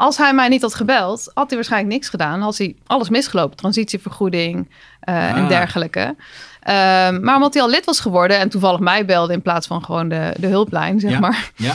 Als 0.00 0.16
hij 0.16 0.34
mij 0.34 0.48
niet 0.48 0.62
had 0.62 0.74
gebeld, 0.74 1.30
had 1.34 1.46
hij 1.46 1.56
waarschijnlijk 1.56 1.92
niks 1.92 2.08
gedaan. 2.08 2.40
Had 2.40 2.58
hij 2.58 2.76
alles 2.86 3.08
misgelopen, 3.08 3.56
transitievergoeding 3.56 4.68
uh, 5.08 5.14
ah. 5.14 5.36
en 5.36 5.48
dergelijke. 5.48 6.00
Uh, 6.00 6.74
maar 7.18 7.34
omdat 7.34 7.54
hij 7.54 7.62
al 7.62 7.68
lid 7.68 7.84
was 7.84 8.00
geworden 8.00 8.38
en 8.38 8.48
toevallig 8.48 8.80
mij 8.80 9.04
belde 9.04 9.32
in 9.32 9.42
plaats 9.42 9.66
van 9.66 9.84
gewoon 9.84 10.08
de, 10.08 10.34
de 10.38 10.46
hulplijn, 10.46 11.00
zeg 11.00 11.10
ja. 11.10 11.18
maar. 11.18 11.50
Ja. 11.56 11.74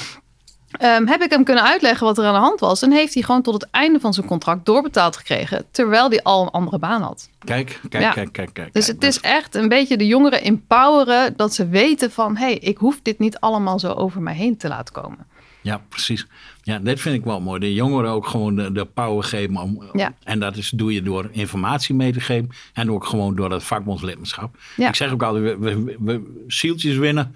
Um, 0.82 1.08
heb 1.08 1.22
ik 1.22 1.30
hem 1.30 1.44
kunnen 1.44 1.64
uitleggen 1.64 2.06
wat 2.06 2.18
er 2.18 2.26
aan 2.26 2.34
de 2.34 2.40
hand 2.40 2.60
was. 2.60 2.82
En 2.82 2.92
heeft 2.92 3.14
hij 3.14 3.24
gewoon 3.24 3.42
tot 3.42 3.54
het 3.54 3.68
einde 3.72 4.00
van 4.00 4.14
zijn 4.14 4.28
contract 4.28 4.66
doorbetaald 4.66 5.18
gekregen. 5.18 5.66
Terwijl 5.72 6.10
hij 6.10 6.24
al 6.24 6.42
een 6.42 6.50
andere 6.50 6.80
baan 6.80 7.02
had. 7.02 7.30
Kijk, 7.40 7.80
kijk, 7.90 8.04
ja. 8.04 8.12
kijk, 8.12 8.32
kijk, 8.32 8.54
kijk. 8.54 8.74
Dus 8.74 8.88
het 8.88 9.04
is 9.04 9.20
echt 9.20 9.56
een 9.56 9.70
beetje 9.70 9.98
de 9.98 10.08
jongeren 10.08 10.42
empoweren. 10.42 11.34
Dat 11.36 11.54
ze 11.54 11.68
weten 11.68 12.12
van, 12.12 12.38
hé, 12.38 12.46
hey, 12.46 12.58
ik 12.58 12.78
hoef 12.78 13.00
dit 13.02 13.20
niet 13.20 13.40
allemaal 13.40 13.80
zo 13.80 13.92
over 13.92 14.22
mij 14.22 14.34
heen 14.34 14.58
te 14.58 14.68
laten 14.68 14.94
komen. 14.94 15.28
Ja, 15.66 15.82
precies. 15.90 16.28
Ja, 16.64 16.80
dat 16.80 17.00
vind 17.00 17.16
ik 17.16 17.24
wel 17.24 17.42
mooi. 17.42 17.60
De 17.60 17.74
jongeren 17.74 18.12
ook 18.12 18.28
gewoon 18.28 18.56
de, 18.56 18.72
de 18.72 18.86
power 18.86 19.24
geven. 19.24 19.58
Om, 19.58 19.84
ja. 19.94 20.14
En 20.24 20.40
dat 20.40 20.58
is, 20.58 20.70
doe 20.70 20.94
je 20.94 21.02
door 21.02 21.30
informatie 21.32 21.96
mee 21.96 22.12
te 22.12 22.20
geven. 22.20 22.50
En 22.74 22.92
ook 22.92 23.06
gewoon 23.06 23.36
door 23.36 23.50
dat 23.50 23.64
vakbondslidmaatschap. 23.64 24.58
Ja. 24.76 24.88
Ik 24.88 24.96
zeg 24.96 25.12
ook 25.12 25.24
altijd, 25.24 25.60
we, 25.60 25.84
we, 25.84 25.96
we 26.00 26.44
zieltjes 26.48 26.96
winnen. 26.96 27.36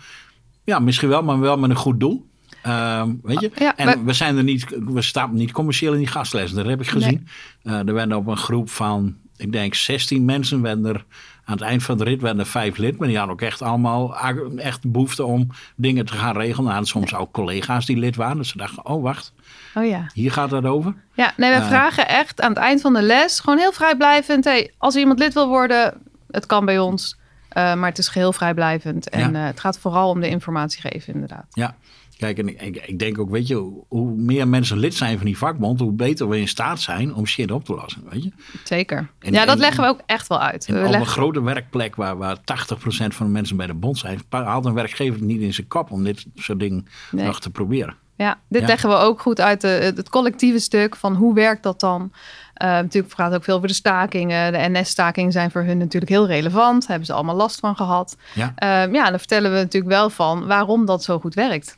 Ja, 0.64 0.80
misschien 0.80 1.10
wel, 1.10 1.24
maar 1.24 1.40
wel 1.40 1.58
met 1.58 1.70
een 1.70 1.76
goed 1.76 2.00
doel. 2.00 2.30
Uh, 2.66 3.04
weet 3.24 3.40
je? 3.40 3.52
Ja, 3.56 3.78
en 3.78 3.88
we, 3.88 4.04
we, 4.04 4.14
zijn 4.14 4.38
er 4.38 4.44
niet, 4.44 4.66
we 4.86 5.02
staan 5.02 5.34
niet 5.34 5.52
commercieel 5.52 5.94
in 5.94 6.00
die 6.00 6.08
gastlessen. 6.08 6.58
Dat 6.58 6.66
heb 6.66 6.82
ik 6.82 6.88
gezien. 6.88 7.28
Nee. 7.64 7.76
Uh, 7.76 7.88
er 7.88 7.94
werden 7.94 8.18
op 8.18 8.28
een 8.28 8.38
groep 8.38 8.70
van, 8.70 9.16
ik 9.38 9.52
denk 9.52 9.76
16 9.76 10.26
mensen, 10.26 10.62
werden 10.62 10.86
er 10.86 11.06
Aan 11.50 11.56
het 11.56 11.64
eind 11.64 11.84
van 11.84 11.98
de 11.98 12.04
rit 12.04 12.22
werden 12.22 12.40
er 12.40 12.50
vijf 12.50 12.78
lid, 12.78 12.98
maar 12.98 13.08
die 13.08 13.18
hadden 13.18 13.36
ook 13.36 13.42
echt 13.42 13.62
allemaal 13.62 14.18
echt 14.58 14.92
behoefte 14.92 15.24
om 15.26 15.48
dingen 15.76 16.06
te 16.06 16.14
gaan 16.14 16.36
regelen. 16.38 16.76
En 16.76 16.86
soms 16.86 17.16
ook 17.16 17.32
collega's 17.32 17.86
die 17.86 17.98
lid 17.98 18.16
waren. 18.16 18.38
Dus 18.38 18.50
ze 18.50 18.58
dachten, 18.58 18.86
oh 18.86 19.04
wacht, 19.04 19.34
oh, 19.76 19.86
ja. 19.86 20.06
hier 20.14 20.32
gaat 20.32 20.52
het 20.52 20.66
over. 20.66 20.94
Ja, 21.14 21.34
nee, 21.38 21.52
we 21.52 21.58
Eh. 21.58 21.68
vragen 21.68 22.08
echt 22.08 22.42
aan 22.42 22.50
het 22.50 22.58
eind 22.60 22.82
van 22.82 22.94
de 22.94 23.02
les 23.02 23.40
gewoon 23.40 23.60
heel 23.60 23.72
vrijblijvend. 23.72 24.44
Hey, 24.44 24.72
als 24.78 24.96
iemand 24.96 25.20
lid 25.20 25.34
wil 25.34 25.48
worden, 25.48 25.94
het 26.32 26.46
kan 26.46 26.66
bij 26.66 26.80
ons. 26.80 27.18
eh, 27.50 27.74
maar 27.76 27.90
het 27.90 27.98
is 27.98 28.08
geheel 28.08 28.34
vrijblijvend. 28.34 29.10
En 29.10 29.32
Ja. 29.32 29.40
eh, 29.40 29.46
het 29.46 29.60
gaat 29.60 29.80
vooral 29.80 30.10
om 30.10 30.20
de 30.20 30.30
informatie 30.30 30.82
geven, 30.82 31.14
inderdaad. 31.14 31.46
Ja, 31.50 31.76
kijk, 32.20 32.38
en 32.38 32.48
ik, 32.66 32.86
ik, 32.88 33.00
denk 33.00 33.20
ook, 33.20 33.30
weet 33.30 33.48
je, 33.48 33.56
hoe, 33.88 34.12
meer 34.16 34.48
mensen 34.48 34.78
lid 34.78 34.96
zijn 34.96 35.18
van 35.18 35.26
die 35.26 35.38
vakbond, 35.38 35.80
hoe 35.80 35.92
beter 35.92 36.30
we 36.30 36.40
in 36.40 36.48
staat 36.48 36.82
zijn 36.82 37.14
om 37.16 37.26
shit 37.26 37.52
op 37.52 37.66
te 37.66 37.74
lossen, 37.74 38.04
weet 38.10 38.24
je. 38.24 38.32
Zeker. 38.64 39.10
En- 39.20 39.34
ja, 39.34 39.46
dat 39.46 39.56
en- 39.56 39.62
leggen 39.62 39.84
we 39.84 39.90
ook 39.90 40.00
echt 40.06 40.28
wel 40.28 40.40
uit. 40.40 40.66
En 40.66 40.82
We 40.82 40.88
op 40.88 40.94
een 40.94 41.06
grote 41.06 41.42
werkplek 41.44 41.96
waar, 41.96 42.18
waar 42.18 42.38
80% 42.44 43.16
van 43.16 43.26
de 43.26 43.32
mensen 43.32 43.58
bij 43.58 43.68
de 43.68 43.74
bond 43.74 43.98
zijn, 43.98 44.22
haalt 44.30 44.66
een 44.66 44.74
werkgever 44.74 45.14
het 45.20 45.24
niet 45.28 45.42
in 45.42 45.54
zijn 45.54 45.68
kop 45.68 45.92
om 45.92 46.04
dit 46.04 46.26
soort 46.36 46.60
dingen 46.60 46.88
Nee. 47.12 47.26
nog 47.26 47.40
te 47.40 47.50
proberen. 47.50 47.96
Ja, 48.16 48.40
dit 48.50 48.62
Ja. 48.62 48.68
leggen 48.68 48.90
we 48.90 48.96
ook 48.96 49.22
goed 49.22 49.42
uit 49.42 49.62
de, 49.62 49.68
het, 49.68 50.10
collectieve 50.10 50.60
stuk 50.60 50.96
van 50.96 51.16
hoe 51.16 51.34
werkt 51.34 51.64
dat 51.64 51.80
dan. 51.80 52.12
Eh, 52.54 52.68
natuurlijk 52.70 53.14
praat 53.14 53.34
ook 53.34 53.44
veel 53.44 53.56
over 53.56 53.68
de 53.68 53.74
stakingen. 53.74 54.52
De 54.52 54.80
NS-stakingen 54.80 55.32
zijn 55.32 55.52
voor 55.52 55.64
hun 55.64 55.78
natuurlijk 55.78 56.12
heel 56.12 56.28
relevant. 56.28 56.80
Daar 56.82 56.90
hebben 56.90 57.08
ze 57.08 57.14
allemaal 57.14 57.36
last 57.36 57.60
van 57.60 57.76
gehad. 57.76 58.18
Ja. 58.34 58.54
Eh, 58.56 58.94
ja, 58.94 59.10
dan 59.10 59.20
vertellen 59.20 59.52
we 59.52 59.58
natuurlijk 59.58 59.94
wel 59.94 60.10
van 60.10 60.48
waarom 60.48 60.86
dat 60.86 61.04
zo 61.04 61.20
goed 61.20 61.34
werkt. 61.34 61.78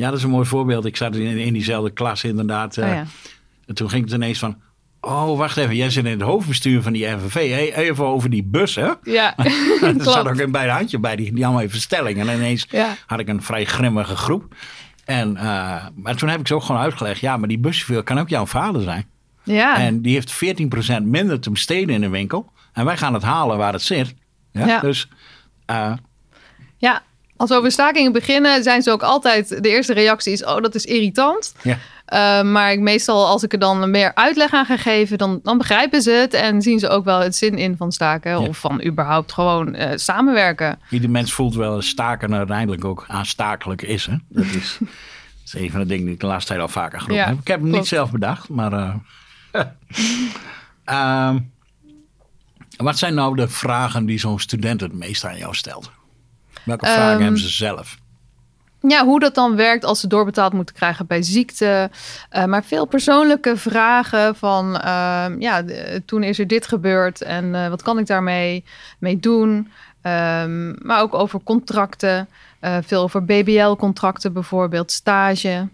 Ja, 0.00 0.08
dat 0.08 0.18
is 0.18 0.24
een 0.24 0.30
mooi 0.30 0.46
voorbeeld. 0.46 0.84
Ik 0.84 0.96
zat 0.96 1.14
in, 1.16 1.38
in 1.38 1.52
diezelfde 1.52 1.90
klas 1.90 2.24
inderdaad. 2.24 2.76
eh, 2.76 2.84
Oh 2.88 2.94
ja. 2.94 3.04
En 3.66 3.74
toen 3.74 3.90
ging 3.90 4.04
het 4.04 4.12
ineens 4.14 4.38
van, 4.38 4.56
oh 5.00 5.38
wacht 5.38 5.56
even, 5.56 5.76
jij 5.76 5.90
zit 5.90 6.04
in 6.04 6.10
het 6.10 6.20
hoofdbestuur 6.20 6.82
van 6.82 6.92
die 6.92 7.06
NVV. 7.06 7.34
Hey, 7.50 7.74
even 7.74 8.04
over 8.04 8.30
die 8.30 8.44
bus, 8.44 8.74
hè? 8.74 8.90
Ja, 9.02 9.36
er 9.82 9.94
zat 10.02 10.28
ook 10.28 10.38
een 10.38 10.50
bij 10.52 10.64
de 10.64 10.70
handje 10.70 10.98
bij, 10.98 11.16
die, 11.16 11.32
die 11.34 11.44
allemaal 11.44 11.62
even 11.62 11.80
stellingen. 11.80 12.28
En 12.28 12.36
ineens 12.36 12.66
Ja. 12.70 12.94
had 13.06 13.18
ik 13.20 13.28
een 13.28 13.42
vrij 13.42 13.64
grimmige 13.64 14.16
groep. 14.16 14.54
En, 15.04 15.36
eh, 15.36 15.86
maar 15.94 16.16
toen 16.16 16.28
heb 16.28 16.40
ik 16.40 16.46
ze 16.46 16.54
ook 16.54 16.62
gewoon 16.62 16.80
uitgelegd. 16.80 17.20
Ja, 17.20 17.36
maar 17.36 17.48
die 17.48 17.58
buschauffeur 17.58 18.02
kan 18.02 18.18
ook 18.18 18.28
jouw 18.28 18.46
vader 18.46 18.82
zijn. 18.82 19.06
Ja. 19.42 19.78
En 19.78 20.02
die 20.02 20.12
heeft 20.14 20.32
14% 20.32 21.04
minder 21.04 21.40
te 21.40 21.50
besteden 21.50 21.94
in 21.94 22.00
de 22.00 22.08
winkel. 22.08 22.52
En 22.72 22.84
wij 22.84 22.96
gaan 22.96 23.14
het 23.14 23.22
halen 23.22 23.56
waar 23.58 23.72
het 23.72 23.82
zit. 23.82 24.14
Ja, 24.52 24.66
Ja. 24.66 24.80
Dus 24.80 25.08
eh, 25.66 25.92
ja, 26.76 27.02
als 27.40 27.50
we 27.50 27.56
over 27.56 27.70
stakingen 27.70 28.12
beginnen, 28.12 28.62
zijn 28.62 28.82
ze 28.82 28.90
ook 28.90 29.02
altijd... 29.02 29.62
De 29.62 29.68
eerste 29.68 29.92
reactie 29.92 30.32
is, 30.32 30.44
oh, 30.44 30.60
dat 30.60 30.74
is 30.74 30.84
irritant. 30.84 31.54
ja, 31.62 31.78
Uh, 32.12 32.42
maar 32.42 32.72
ik, 32.72 32.80
meestal 32.80 33.26
als 33.26 33.42
ik 33.42 33.52
er 33.52 33.58
dan 33.58 33.90
meer 33.90 34.14
uitleg 34.14 34.52
aan 34.52 34.64
ga 34.64 34.76
geven, 34.76 35.18
dan, 35.18 35.40
dan 35.42 35.58
begrijpen 35.58 36.02
ze 36.02 36.10
het 36.10 36.34
en 36.34 36.62
zien 36.62 36.78
ze 36.78 36.88
ook 36.88 37.04
wel 37.04 37.18
het 37.18 37.36
zin 37.36 37.58
in 37.58 37.76
van 37.76 37.92
staken. 37.92 38.30
Ja. 38.30 38.38
Of 38.48 38.58
van 38.58 38.84
überhaupt 38.84 39.32
gewoon 39.32 39.74
eh, 39.74 39.96
samenwerken. 39.96 40.78
ieder 40.90 41.10
mens 41.10 41.32
voelt 41.32 41.54
wel 41.54 41.74
dat 41.74 41.84
staken 41.84 42.34
uiteindelijk 42.34 42.84
ook 42.84 43.04
aanstakelijk 43.08 43.82
is. 43.82 44.06
Hè? 44.06 44.16
Dat, 44.28 44.44
is 44.44 44.76
dat 44.78 44.88
is 45.44 45.54
een 45.54 45.70
van 45.70 45.80
de 45.80 45.86
dingen 45.86 46.04
die 46.04 46.14
ik 46.14 46.20
de 46.20 46.26
laatste 46.26 46.48
tijd 46.48 46.60
al 46.60 46.68
vaker 46.68 47.00
geroepen 47.00 47.24
Ja, 47.24 47.30
heb. 47.30 47.40
Ik 47.40 47.48
heb 47.48 47.60
hem 47.60 47.70
niet 47.70 47.86
zelf 47.86 48.10
bedacht, 48.10 48.48
maar... 48.48 48.72
eh, 48.72 48.94
ehm, 50.84 51.38
wat 52.76 52.98
zijn 52.98 53.14
nou 53.14 53.36
de 53.36 53.48
vragen 53.48 54.06
die 54.06 54.18
zo'n 54.18 54.40
student 54.40 54.80
het 54.80 54.92
meest 54.92 55.24
aan 55.24 55.38
jou 55.38 55.54
stelt? 55.54 55.90
Welke 56.64 56.86
vragen 56.86 57.12
Ehm, 57.12 57.22
hebben 57.22 57.40
ze 57.40 57.48
zelf? 57.48 57.98
Ja, 58.82 59.04
hoe 59.04 59.20
dat 59.20 59.34
dan 59.34 59.56
werkt 59.56 59.84
als 59.84 60.00
ze 60.00 60.06
doorbetaald 60.06 60.52
moeten 60.52 60.74
krijgen 60.74 61.06
bij 61.06 61.22
ziekte. 61.22 61.90
Uh, 62.32 62.44
maar 62.44 62.64
veel 62.64 62.84
persoonlijke 62.84 63.56
vragen 63.56 64.36
van, 64.36 64.74
uh, 64.74 65.26
ja, 65.38 65.64
toen 66.06 66.22
is 66.22 66.38
er 66.38 66.46
dit 66.46 66.66
gebeurd 66.66 67.22
en 67.22 67.44
uh, 67.44 67.68
wat 67.68 67.82
kan 67.82 67.98
ik 67.98 68.06
daarmee 68.06 68.64
mee 68.98 69.20
doen? 69.20 69.70
Um, 70.02 70.76
maar 70.82 71.00
ook 71.00 71.14
over 71.14 71.40
contracten, 71.44 72.28
uh, 72.60 72.76
veel 72.82 73.02
over 73.02 73.24
BBL-contracten 73.24 74.32
bijvoorbeeld, 74.32 74.92
stage. 74.92 75.68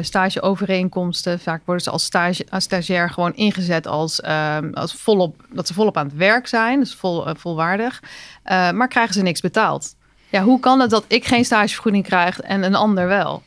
Stageovereenkomsten. 0.00 1.40
Vaak 1.40 1.62
worden 1.64 1.84
ze 1.84 1.90
als, 1.90 2.04
stage, 2.04 2.46
als 2.50 2.64
stagiair 2.64 3.10
gewoon 3.10 3.34
ingezet 3.34 3.86
als, 3.86 4.22
als 4.72 4.94
volop, 4.94 5.36
dat 5.52 5.66
ze 5.66 5.74
volop 5.74 5.96
aan 5.96 6.06
het 6.06 6.16
werk 6.16 6.46
zijn, 6.46 6.80
dus 6.80 6.94
vol, 6.94 7.34
volwaardig. 7.36 8.02
Maar 8.44 8.88
krijgen 8.88 9.14
ze 9.14 9.22
niks 9.22 9.40
betaald. 9.40 9.94
Ja, 10.30 10.42
hoe 10.42 10.60
kan 10.60 10.80
het 10.80 10.90
dat 10.90 11.04
ik 11.08 11.24
geen 11.26 11.44
stagevergoeding 11.44 12.04
krijg 12.04 12.40
en 12.40 12.62
een 12.62 12.74
ander 12.74 13.06
wel? 13.06 13.42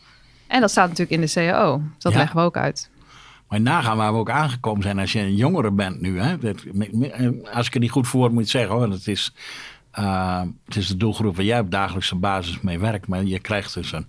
En 0.47 0.61
dat 0.61 0.71
staat 0.71 0.89
natuurlijk 0.89 1.21
in 1.21 1.27
de 1.27 1.33
CAO. 1.33 1.77
Dus 1.77 2.03
dat 2.03 2.11
Ja. 2.11 2.17
leggen 2.17 2.37
we 2.37 2.43
ook 2.43 2.57
uit. 2.57 2.89
Maar 3.49 3.61
nagaan 3.61 3.97
waar 3.97 4.11
we 4.13 4.19
ook 4.19 4.29
aangekomen 4.29 4.83
zijn 4.83 4.99
als 4.99 5.11
je 5.11 5.19
een 5.19 5.35
jongere 5.35 5.71
bent 5.71 6.01
nu. 6.01 6.19
Hè? 6.19 6.37
Dat, 6.37 6.63
als 7.53 7.67
ik 7.67 7.73
het 7.73 7.81
niet 7.81 7.91
goed 7.91 8.07
voor 8.07 8.33
moet 8.33 8.49
zeggen 8.49 8.75
hoor. 8.75 8.89
Het 8.89 9.07
is, 9.07 9.33
uh, 9.99 10.41
het 10.65 10.75
is 10.75 10.87
de 10.87 10.97
doelgroep 10.97 11.35
waar 11.35 11.45
jij 11.45 11.59
op 11.59 11.71
dagelijkse 11.71 12.15
basis 12.15 12.61
mee 12.61 12.79
werkt. 12.79 13.07
Maar 13.07 13.23
je 13.23 13.39
krijgt 13.39 13.73
dus 13.73 13.91
een 13.91 14.07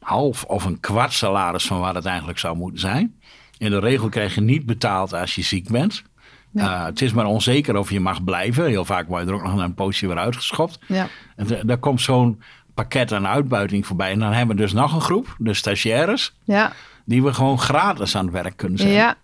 half 0.00 0.44
of 0.44 0.64
een 0.64 0.80
kwart 0.80 1.12
salaris 1.12 1.66
van 1.66 1.80
waar 1.80 1.94
het 1.94 2.06
eigenlijk 2.06 2.38
zou 2.38 2.56
moeten 2.56 2.80
zijn. 2.80 3.20
In 3.58 3.70
de 3.70 3.78
regel 3.78 4.08
krijg 4.08 4.34
je 4.34 4.40
niet 4.40 4.66
betaald 4.66 5.12
als 5.12 5.34
je 5.34 5.42
ziek 5.42 5.68
bent. 5.68 6.02
Nee. 6.50 6.64
Uh, 6.66 6.84
het 6.84 7.02
is 7.02 7.12
maar 7.12 7.24
onzeker 7.26 7.76
of 7.76 7.90
je 7.90 8.00
mag 8.00 8.24
blijven. 8.24 8.66
Heel 8.66 8.84
vaak 8.84 9.08
word 9.08 9.22
je 9.22 9.28
er 9.28 9.34
ook 9.34 9.42
nog 9.42 9.56
een 9.62 9.74
poosje 9.74 10.06
weer 10.06 10.18
uitgeschopt. 10.18 10.78
Ja. 10.86 11.08
En 11.36 11.46
daar 11.66 11.78
komt 11.78 12.00
zo'n 12.00 12.42
pakket 12.74 13.12
aan 13.12 13.26
uitbuiting 13.26 13.86
voorbij. 13.86 14.10
En 14.10 14.18
dan 14.18 14.32
hebben 14.32 14.56
we 14.56 14.62
dus 14.62 14.72
nog 14.72 14.94
een 14.94 15.00
groep, 15.00 15.34
de 15.38 15.54
stagiaires, 15.54 16.34
Ja, 16.44 16.72
die 17.04 17.22
we 17.22 17.32
gewoon 17.34 17.58
gratis 17.58 18.16
aan 18.16 18.24
het 18.24 18.34
werk 18.34 18.56
kunnen 18.56 18.78
zetten. 18.78 18.96
ja, 18.96 19.16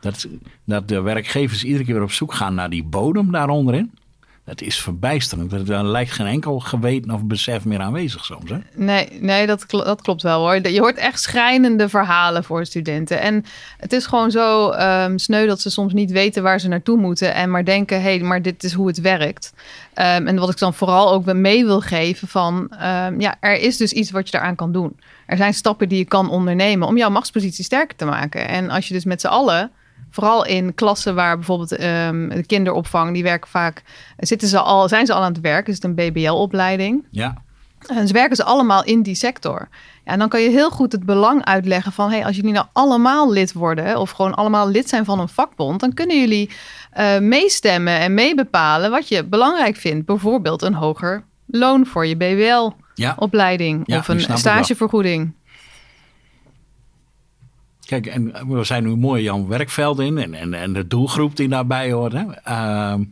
Dat, 0.00 0.28
dat 0.64 0.88
de 0.88 1.00
werkgevers 1.00 1.64
iedere 1.64 1.84
keer 1.84 1.94
weer 1.94 2.02
op 2.02 2.12
zoek 2.12 2.34
gaan 2.34 2.54
naar 2.54 2.70
die 2.70 2.84
bodem 2.84 3.32
daar 3.32 3.48
Dat 4.50 4.60
is 4.60 4.80
verbijsterend. 4.80 5.68
Er, 5.68 5.84
lijkt 5.84 6.10
geen 6.10 6.26
enkel 6.26 6.58
geweten 6.58 7.10
of 7.10 7.24
besef 7.24 7.64
meer 7.64 7.80
aanwezig 7.80 8.24
soms. 8.24 8.50
Hè? 8.50 8.58
nee, 8.74 9.08
nee 9.20 9.46
dat, 9.46 9.64
dat 9.68 10.02
klopt 10.02 10.22
wel 10.22 10.40
hoor. 10.40 10.68
Je 10.68 10.80
hoort 10.80 10.96
echt 10.96 11.20
schrijnende 11.20 11.88
verhalen 11.88 12.44
voor 12.44 12.66
studenten. 12.66 13.20
En 13.20 13.44
het 13.76 13.92
is 13.92 14.06
gewoon 14.06 14.30
zo 14.30 14.72
um, 14.72 15.18
sneu 15.18 15.46
dat 15.46 15.60
ze 15.60 15.70
soms 15.70 15.92
niet 15.92 16.10
weten 16.10 16.42
waar 16.42 16.60
ze 16.60 16.68
naartoe 16.68 16.96
moeten. 16.98 17.34
En 17.34 17.50
maar 17.50 17.64
denken, 17.64 18.02
hé, 18.02 18.16
hey, 18.16 18.20
maar 18.20 18.42
dit 18.42 18.64
is 18.64 18.72
hoe 18.72 18.86
het 18.86 19.00
werkt. 19.00 19.52
Um, 19.94 20.26
en 20.26 20.38
wat 20.38 20.50
ik 20.50 20.58
dan 20.58 20.74
vooral 20.74 21.12
ook 21.12 21.32
mee 21.32 21.64
wil 21.64 21.80
geven 21.80 22.28
van... 22.28 22.54
Um, 22.54 23.20
ja, 23.20 23.36
er 23.40 23.58
is 23.58 23.76
dus 23.76 23.92
iets 23.92 24.10
wat 24.10 24.24
je 24.24 24.32
daaraan 24.32 24.56
kan 24.56 24.72
doen. 24.72 24.96
Er 25.26 25.36
zijn 25.36 25.54
stappen 25.54 25.88
die 25.88 25.98
je 25.98 26.04
kan 26.04 26.30
ondernemen 26.30 26.88
om 26.88 26.96
jouw 26.96 27.10
machtspositie 27.10 27.64
sterker 27.64 27.96
te 27.96 28.04
maken. 28.04 28.48
En 28.48 28.70
als 28.70 28.88
je 28.88 28.94
dus 28.94 29.04
met 29.04 29.20
z'n 29.20 29.26
allen 29.26 29.70
vooral 30.10 30.44
in 30.44 30.74
klassen 30.74 31.14
waar 31.14 31.36
bijvoorbeeld 31.36 31.72
um, 31.72 32.28
de 32.28 32.46
kinderopvang, 32.46 33.12
die 33.12 33.22
werken 33.22 33.50
vaak, 33.50 33.82
zitten 34.16 34.48
ze 34.48 34.60
al, 34.60 34.88
zijn 34.88 35.06
ze 35.06 35.12
al 35.12 35.22
aan 35.22 35.32
het 35.32 35.40
werk, 35.40 35.68
is 35.68 35.74
het 35.74 35.84
een 35.84 35.94
BBL-opleiding. 35.94 37.06
Ja. 37.10 37.42
En 37.86 38.06
ze 38.06 38.12
werken 38.12 38.36
ze 38.36 38.44
allemaal 38.44 38.84
in 38.84 39.02
die 39.02 39.14
sector. 39.14 39.68
Ja, 40.04 40.12
en 40.12 40.18
dan 40.18 40.28
kan 40.28 40.40
je 40.40 40.50
heel 40.50 40.70
goed 40.70 40.92
het 40.92 41.04
belang 41.04 41.44
uitleggen 41.44 41.92
van, 41.92 42.10
hey, 42.10 42.24
als 42.24 42.36
jullie 42.36 42.52
nou 42.52 42.66
allemaal 42.72 43.32
lid 43.32 43.52
worden 43.52 43.98
of 43.98 44.10
gewoon 44.10 44.34
allemaal 44.34 44.68
lid 44.68 44.88
zijn 44.88 45.04
van 45.04 45.20
een 45.20 45.28
vakbond, 45.28 45.80
dan 45.80 45.94
kunnen 45.94 46.20
jullie 46.20 46.50
uh, 46.98 47.18
meestemmen 47.18 47.98
en 47.98 48.14
meebepalen 48.14 48.90
wat 48.90 49.08
je 49.08 49.24
belangrijk 49.24 49.76
vindt. 49.76 50.06
Bijvoorbeeld 50.06 50.62
een 50.62 50.74
hoger 50.74 51.24
loon 51.46 51.86
voor 51.86 52.06
je 52.06 52.16
BBL-opleiding 52.16 53.82
Ja. 53.86 53.98
Of 53.98 54.08
een 54.08 54.38
stagevergoeding. 54.38 55.32
Kijk, 57.90 58.06
en 58.06 58.48
we 58.48 58.64
zijn 58.64 58.84
nu 58.84 58.96
mooi 58.96 59.22
Jan 59.22 59.48
Werkveld 59.48 59.98
in 59.98 60.18
en, 60.18 60.34
en, 60.34 60.54
en 60.54 60.72
de 60.72 60.86
doelgroep 60.86 61.36
die 61.36 61.48
daarbij 61.48 61.92
hoort. 61.92 62.12
Hè. 62.12 62.24
Ehm, 62.44 63.04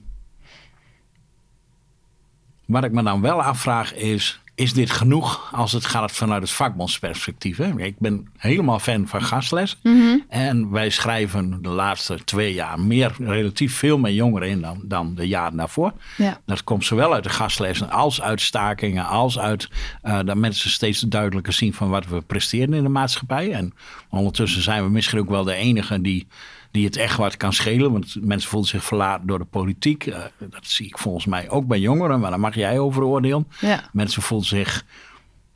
wat 2.65 2.85
ik 2.85 2.93
me 2.93 3.03
dan 3.03 3.21
wel 3.21 3.43
afvraag 3.43 3.95
is, 3.95 4.41
is 4.59 4.73
dit 4.73 4.91
genoeg 4.91 5.53
als 5.53 5.73
het 5.73 5.85
gaat 5.85 6.13
vanuit 6.13 6.43
het 6.43 6.51
vakbondsperspectief? 6.51 7.57
Hè? 7.57 7.81
Ik 7.81 7.99
ben 7.99 8.29
helemaal 8.37 8.79
fan 8.79 9.07
van 9.07 9.23
gastles. 9.23 9.79
Mhm. 9.83 10.19
En 10.29 10.71
wij 10.71 10.91
schrijven 10.91 11.63
de 11.63 11.69
laatste 11.69 12.25
twee 12.25 12.55
jaar 12.55 12.81
meer, 12.81 13.15
relatief 13.19 13.75
veel 13.75 13.99
meer 13.99 14.13
jongeren 14.13 14.49
in 14.49 14.61
dan, 14.61 14.81
dan 14.85 15.15
de 15.15 15.29
jaren 15.29 15.57
daarvoor. 15.57 15.93
Ja. 16.17 16.41
Dat 16.47 16.65
komt 16.65 16.85
zowel 16.85 17.15
uit 17.15 17.23
de 17.23 17.29
gastlessen 17.29 17.91
als 17.91 18.23
uit 18.23 18.41
stakingen, 18.41 19.07
als 19.07 19.39
uit 19.39 19.69
uh, 20.05 20.19
dat 20.25 20.37
mensen 20.37 20.71
steeds 20.71 21.01
duidelijker 21.01 21.53
zien 21.53 21.75
van 21.75 21.89
wat 21.89 22.07
we 22.07 22.21
presteren 22.21 22.75
in 22.75 22.83
de 22.83 22.89
maatschappij. 22.89 23.53
En 23.53 23.75
ondertussen 24.11 24.63
zijn 24.63 24.85
we 24.85 24.91
misschien 24.91 25.19
ook 25.19 25.31
wel 25.31 25.45
de 25.45 25.55
enige 25.55 26.01
die, 26.01 26.27
die 26.71 26.85
het 26.85 26.97
echt 26.97 27.17
wat 27.17 27.37
kan 27.37 27.53
schelen. 27.53 27.93
Want 27.93 28.17
mensen 28.21 28.51
voelen 28.51 28.69
zich 28.69 28.85
verlaten 28.85 29.27
door 29.27 29.39
de 29.39 29.45
politiek. 29.45 30.07
Uh, 30.07 30.19
dat 30.39 30.67
zie 30.67 30.87
ik 30.87 30.99
volgens 30.99 31.27
mij 31.27 31.51
ook 31.51 31.67
bij 31.67 31.79
jongeren, 31.79 32.21
maar 32.21 32.31
daar 32.31 32.41
mag 32.41 32.55
jij 32.55 32.79
over 32.79 33.03
oordelen. 33.03 33.49
Ja. 33.61 33.89
Mensen 33.93 34.23
voelen 34.23 34.47
zich. 34.47 34.85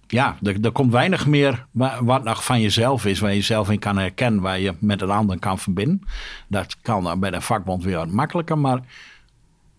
Ja, 0.06 0.36
er, 0.42 0.56
er 0.60 0.72
komt 0.72 0.92
weinig 0.92 1.26
meer 1.26 1.66
wat 2.00 2.24
nog 2.24 2.44
van 2.44 2.60
jezelf 2.60 3.06
is, 3.06 3.18
waar 3.18 3.30
je 3.30 3.36
jezelf 3.36 3.70
in 3.70 3.78
kan 3.78 3.98
herkennen, 3.98 4.40
waar 4.40 4.60
je 4.60 4.74
met 4.78 5.00
een 5.00 5.10
ander 5.10 5.38
kan 5.38 5.58
verbinden. 5.58 6.02
Dat 6.48 6.76
kan 6.82 7.04
dan 7.04 7.20
bij 7.20 7.30
de 7.30 7.40
vakbond 7.40 7.84
weer 7.84 7.96
wat 7.96 8.10
makkelijker, 8.10 8.58
maar 8.58 8.80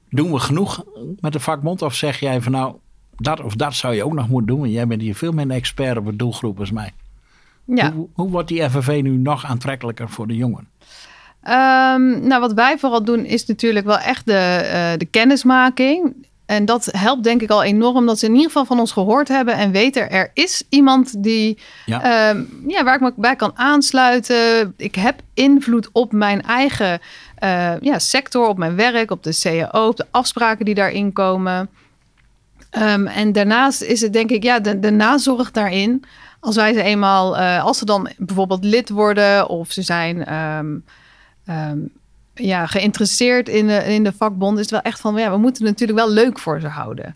doen 0.09 0.31
we 0.31 0.39
genoeg 0.39 0.83
met 1.19 1.33
de 1.33 1.39
vakbond? 1.39 1.81
Of 1.81 1.93
zeg 1.93 2.19
jij 2.19 2.41
van 2.41 2.51
nou, 2.51 2.75
dat 3.15 3.41
of 3.41 3.55
dat 3.55 3.75
zou 3.75 3.93
je 3.93 4.03
ook 4.03 4.13
nog 4.13 4.29
moeten 4.29 4.47
doen? 4.47 4.59
Want 4.59 4.71
jij 4.71 4.87
bent 4.87 5.01
hier 5.01 5.15
veel 5.15 5.31
minder 5.31 5.57
expert 5.57 5.97
op 5.97 6.05
het 6.05 6.19
doelgroep 6.19 6.59
als 6.59 6.71
mij. 6.71 6.93
Ja. 7.65 7.91
Hoe, 7.93 8.07
hoe 8.13 8.29
wordt 8.29 8.47
die 8.47 8.69
FNV 8.69 8.99
nu 9.03 9.17
nog 9.17 9.45
aantrekkelijker 9.45 10.09
voor 10.09 10.27
de 10.27 10.35
jongeren? 10.35 10.67
Ehm, 11.43 12.27
nou, 12.27 12.41
wat 12.41 12.53
wij 12.53 12.77
vooral 12.77 13.03
doen 13.03 13.25
is 13.25 13.45
natuurlijk 13.45 13.85
wel 13.85 13.97
echt 13.97 14.25
de, 14.25 14.33
eh, 14.33 14.91
de 14.97 15.05
kennismaking. 15.05 16.13
En 16.45 16.65
dat 16.65 16.89
helpt 16.91 17.23
denk 17.23 17.41
ik 17.41 17.49
al 17.49 17.63
enorm 17.63 18.05
dat 18.05 18.19
ze 18.19 18.25
in 18.25 18.31
ieder 18.31 18.47
geval 18.47 18.65
van 18.65 18.79
ons 18.79 18.91
gehoord 18.91 19.27
hebben 19.27 19.55
en 19.55 19.71
weten 19.71 20.11
er 20.11 20.31
is 20.33 20.63
iemand 20.69 21.23
die 21.23 21.57
Ja. 21.85 22.01
Ehm, 22.01 22.43
ja, 22.67 22.83
waar 22.83 22.95
ik 22.95 23.01
me 23.01 23.13
bij 23.15 23.35
kan 23.35 23.51
aansluiten. 23.55 24.73
Ik 24.77 24.95
heb 24.95 25.21
invloed 25.33 25.89
op 25.91 26.11
mijn 26.11 26.41
eigen 26.41 26.99
eh, 27.35 27.73
ja, 27.81 27.99
sector, 27.99 28.47
op 28.47 28.57
mijn 28.57 28.75
werk, 28.75 29.11
op 29.11 29.23
de 29.23 29.39
CAO, 29.41 29.87
op 29.87 29.97
de 29.97 30.05
afspraken 30.11 30.65
die 30.65 30.75
daarin 30.75 31.13
komen. 31.13 31.69
Ehm, 32.69 33.07
en 33.07 33.31
daarnaast 33.31 33.81
is 33.81 34.01
het 34.01 34.13
denk 34.13 34.29
ik, 34.29 34.43
ja, 34.43 34.59
de, 34.59 34.79
de 34.79 34.91
nazorg 34.91 35.51
daarin. 35.51 36.03
Als 36.39 36.55
wij 36.55 36.73
ze 36.73 36.81
eenmaal, 36.81 37.37
eh, 37.37 37.63
als 37.63 37.77
ze 37.77 37.85
dan 37.85 38.09
bijvoorbeeld 38.17 38.63
lid 38.63 38.89
worden 38.89 39.49
of 39.49 39.71
ze 39.71 39.81
zijn 39.81 40.25
ehm, 41.45 41.77
ja, 42.33 42.65
geïnteresseerd 42.65 43.49
in 43.49 43.67
de, 43.67 43.73
in 43.93 44.03
de 44.03 44.13
vakbond, 44.17 44.55
is 44.55 44.61
het 44.61 44.71
wel 44.71 44.81
echt 44.81 44.99
van, 44.99 45.15
ja, 45.15 45.31
we 45.31 45.37
moeten 45.37 45.65
het 45.65 45.71
natuurlijk 45.71 45.99
wel 45.99 46.09
leuk 46.15 46.39
voor 46.39 46.59
ze 46.59 46.67
houden. 46.67 47.15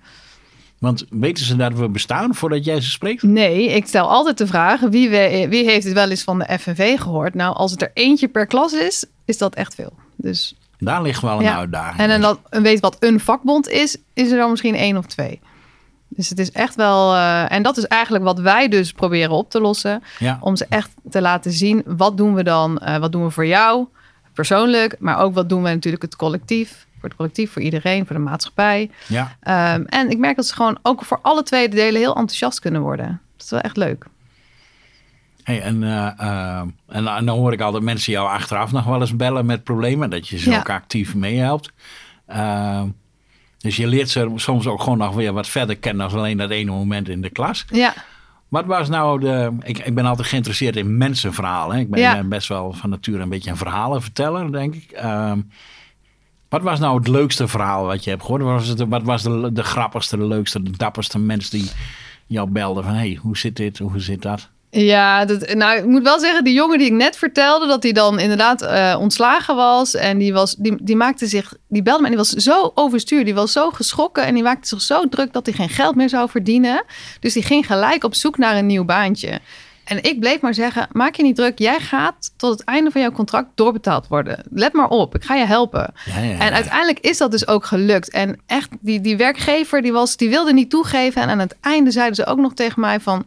Want 0.79 1.05
weten 1.10 1.46
ze 1.46 1.55
dat 1.55 1.74
we 1.74 1.89
bestaan 1.89 2.36
voordat 2.36 2.65
jij 2.65 2.81
ze 2.81 2.89
spreekt? 2.89 3.24
Nee, 3.24 3.65
ik 3.67 3.88
stel 3.88 4.10
altijd 4.10 4.38
de 4.38 4.48
vraag: 4.48 4.79
wie, 4.79 5.10
we, 5.10 5.46
wie 5.50 5.65
heeft 5.65 5.84
het 5.86 5.93
wel 5.93 6.10
eens 6.10 6.24
van 6.24 6.39
de 6.39 6.57
FNV 6.60 7.00
gehoord? 7.00 7.34
Nou, 7.34 7.55
als 7.55 7.72
het 7.72 7.81
er 7.81 7.91
eentje 7.93 8.27
per 8.27 8.46
klas 8.48 8.74
is, 8.74 9.05
is 9.25 9.38
dat 9.38 9.55
echt 9.55 9.75
veel. 9.75 9.93
Dus, 10.15 10.55
Daar 10.77 11.01
ligt 11.01 11.22
wel 11.22 11.38
een 11.38 11.43
Ja. 11.43 11.57
uitdaging. 11.57 12.00
en 12.00 12.10
dan 12.10 12.22
dat 12.22 12.39
en 12.50 12.62
weet 12.62 12.79
wat 12.79 12.98
een 13.00 13.19
vakbond 13.19 13.67
is, 13.69 13.98
is 14.13 14.31
er 14.31 14.38
dan 14.38 14.50
misschien 14.50 14.75
één 14.75 14.98
of 14.98 15.05
twee. 15.05 15.39
Dus 16.07 16.29
het 16.29 16.39
is 16.39 16.51
echt 16.51 16.75
wel. 16.75 17.13
eh, 17.13 17.51
en 17.51 17.63
dat 17.63 17.77
is 17.77 17.86
eigenlijk 17.88 18.24
wat 18.24 18.39
wij 18.39 18.67
dus 18.67 18.91
proberen 18.91 19.31
op 19.31 19.50
te 19.50 19.60
lossen. 19.62 20.03
ja. 20.19 20.38
Om 20.41 20.55
ze 20.55 20.65
echt 20.69 20.89
te 21.10 21.22
laten 21.22 21.51
zien: 21.51 21.84
wat 21.86 22.17
doen 22.17 22.34
we 22.34 22.43
dan? 22.43 22.77
Eh, 22.79 22.98
wat 22.98 23.12
doen 23.12 23.24
we 23.24 23.29
voor 23.31 23.46
jou 23.48 23.88
persoonlijk? 24.38 24.96
Maar 25.00 25.20
ook 25.20 25.34
wat 25.34 25.50
doen 25.50 25.63
we 25.63 25.70
natuurlijk 25.70 26.03
het 26.03 26.15
collectief. 26.15 26.86
Voor 27.00 27.10
het 27.10 27.17
collectief, 27.17 27.51
voor 27.51 27.62
iedereen, 27.62 28.06
voor 28.06 28.15
de 28.15 28.22
maatschappij. 28.22 28.89
ja. 29.08 29.36
Ehm, 29.41 29.84
en 29.86 30.10
ik 30.10 30.17
merk 30.17 30.36
dat 30.36 30.46
ze 30.48 30.53
gewoon 30.53 30.79
ook 30.82 31.06
voor 31.06 31.20
alle 31.22 31.44
twee 31.44 31.70
de 31.70 31.75
delen 31.75 32.01
heel 32.01 32.15
enthousiast 32.15 32.60
kunnen 32.60 32.82
worden. 32.82 33.22
Dat 33.36 33.46
is 33.46 33.50
wel 33.51 33.60
echt 33.62 33.77
leuk. 33.77 34.06
Hey, 35.44 35.62
en, 35.62 35.84
eh, 35.84 36.08
eh, 36.20 36.60
en, 36.88 37.03
dan- 37.03 37.15
en 37.15 37.25
dan 37.25 37.38
hoor 37.38 37.53
ik 37.53 37.62
altijd 37.62 37.84
mensen 37.84 38.12
jou 38.12 38.27
achteraf 38.29 38.72
nog 38.72 38.86
wel 38.86 39.00
eens 39.01 39.15
bellen 39.15 39.46
met 39.46 39.63
problemen. 39.63 40.10
Dat 40.10 40.27
je 40.27 40.38
ze 40.38 40.50
Ja. 40.50 40.58
ook 40.60 40.70
actief 40.70 41.15
meehelpt. 41.15 41.72
Eh, 42.25 42.84
dus 43.58 43.75
je 43.75 43.88
leert 43.88 44.10
ze 44.10 44.32
soms 44.36 44.67
ook 44.67 44.82
gewoon 44.82 44.98
nog 44.98 45.15
weer 45.15 45.34
wat 45.34 45.48
verder 45.48 45.77
kennen 45.77 46.10
dan 46.10 46.20
alleen 46.20 46.38
dat 46.38 46.50
ene 46.50 46.72
moment 46.72 47.10
in 47.10 47.22
de 47.22 47.29
klas. 47.29 47.65
Ja, 47.72 47.94
Wat 48.50 48.66
was 48.66 48.89
nou 48.89 49.20
de. 49.20 49.51
Ik, 49.63 49.77
ik 49.77 49.96
ben 49.96 50.06
altijd 50.06 50.27
geïnteresseerd 50.27 50.75
in 50.75 50.98
mensenverhalen. 50.98 51.75
hè. 51.75 51.82
Ik 51.82 51.89
ben 51.89 52.00
Ja. 52.00 52.18
eh, 52.18 52.25
best 52.25 52.48
wel 52.48 52.74
van 52.74 52.89
nature 52.89 53.20
een 53.20 53.30
beetje 53.30 53.50
een 53.50 53.58
verhalenverteller, 53.58 54.51
denk 54.51 54.75
ik. 54.75 54.92
Ehm, 54.92 55.42
wat 56.50 56.62
was 56.62 56.80
nou 56.80 56.98
het 56.98 57.08
leukste 57.08 57.48
verhaal 57.48 57.86
wat 57.86 58.04
je 58.04 58.10
hebt 58.10 58.22
gehoord? 58.22 58.42
Wat 58.42 58.51
was, 58.51 58.68
het, 58.68 58.84
wat 58.88 59.04
was 59.04 59.24
de, 59.24 59.50
de 59.54 59.63
grappigste, 59.63 60.18
de 60.18 60.25
leukste, 60.25 60.63
de 60.63 60.72
dapperste 60.77 61.20
mens 61.20 61.50
die 61.50 61.70
jou 62.25 62.50
belde 62.50 62.84
van... 62.84 62.94
hey, 62.94 63.18
hoe 63.22 63.38
zit 63.38 63.56
dit, 63.56 63.77
hoe 63.77 64.00
zit 64.00 64.22
dat? 64.22 64.50
Ja 64.69 65.25
dat, 65.25 65.53
nou, 65.53 65.77
ik 65.77 65.86
moet 65.86 66.03
wel 66.03 66.19
zeggen, 66.19 66.43
die 66.43 66.53
jongen 66.53 66.77
die 66.77 66.88
ik 66.88 66.93
net 66.93 67.17
vertelde, 67.17 67.67
dat 67.67 67.83
hij 67.83 67.91
dan 67.91 68.19
inderdaad 68.19 68.62
eh, 68.62 68.97
ontslagen 69.00 69.55
was. 69.55 69.95
En 69.95 70.17
die, 70.17 70.33
was, 70.33 70.55
die, 70.55 70.75
die 70.81 70.95
maakte 70.95 71.27
zich, 71.27 71.53
die 71.67 71.81
belde 71.81 72.00
me 72.01 72.05
en 72.05 72.15
die 72.15 72.24
was 72.24 72.29
zo 72.29 72.71
overstuur. 72.75 73.25
Die 73.25 73.33
was 73.36 73.51
zo 73.51 73.69
geschrokken 73.69 74.25
en 74.25 74.33
die 74.33 74.43
maakte 74.43 74.67
zich 74.67 74.81
zo 74.81 75.09
druk 75.09 75.33
dat 75.33 75.45
hij 75.45 75.55
geen 75.55 75.69
geld 75.69 75.95
meer 75.95 76.09
zou 76.09 76.29
verdienen. 76.29 76.83
Dus 77.19 77.33
die 77.33 77.43
ging 77.43 77.65
gelijk 77.65 78.03
op 78.03 78.15
zoek 78.15 78.38
naar 78.38 78.57
een 78.57 78.65
nieuw 78.65 78.86
baantje. 78.86 79.39
En 79.88 80.03
ik 80.03 80.19
bleef 80.19 80.41
maar 80.41 80.53
zeggen, 80.53 80.88
maak 80.91 81.15
je 81.15 81.24
niet 81.24 81.36
druk. 81.36 81.59
Jij 81.59 81.79
gaat 81.79 82.31
tot 82.38 82.51
het 82.51 82.63
einde 82.63 82.91
van 82.91 83.01
jouw 83.01 83.12
contract 83.12 83.47
doorbetaald 83.55 84.07
worden. 84.07 84.43
Let 84.50 84.74
maar 84.74 84.88
op, 84.88 85.15
ik 85.15 85.24
ga 85.24 85.36
je 85.36 85.45
helpen. 85.45 85.93
Ja, 86.05 86.19
ja, 86.19 86.39
En 86.39 86.53
uiteindelijk 86.53 87.00
is 87.00 87.17
dat 87.17 87.31
dus 87.31 87.47
ook 87.47 87.65
gelukt. 87.65 88.09
En 88.09 88.39
echt, 88.45 88.69
die, 88.79 89.01
die 89.01 89.17
werkgever 89.17 89.81
die, 89.81 89.91
was, 89.91 90.17
die 90.17 90.29
wilde 90.29 90.53
niet 90.53 90.69
toegeven. 90.69 91.21
En 91.21 91.29
aan 91.29 91.39
het 91.39 91.55
einde 91.62 91.91
zeiden 91.91 92.15
ze 92.15 92.25
ook 92.25 92.38
nog 92.38 92.53
tegen 92.53 92.81
mij 92.81 92.99
van... 92.99 93.25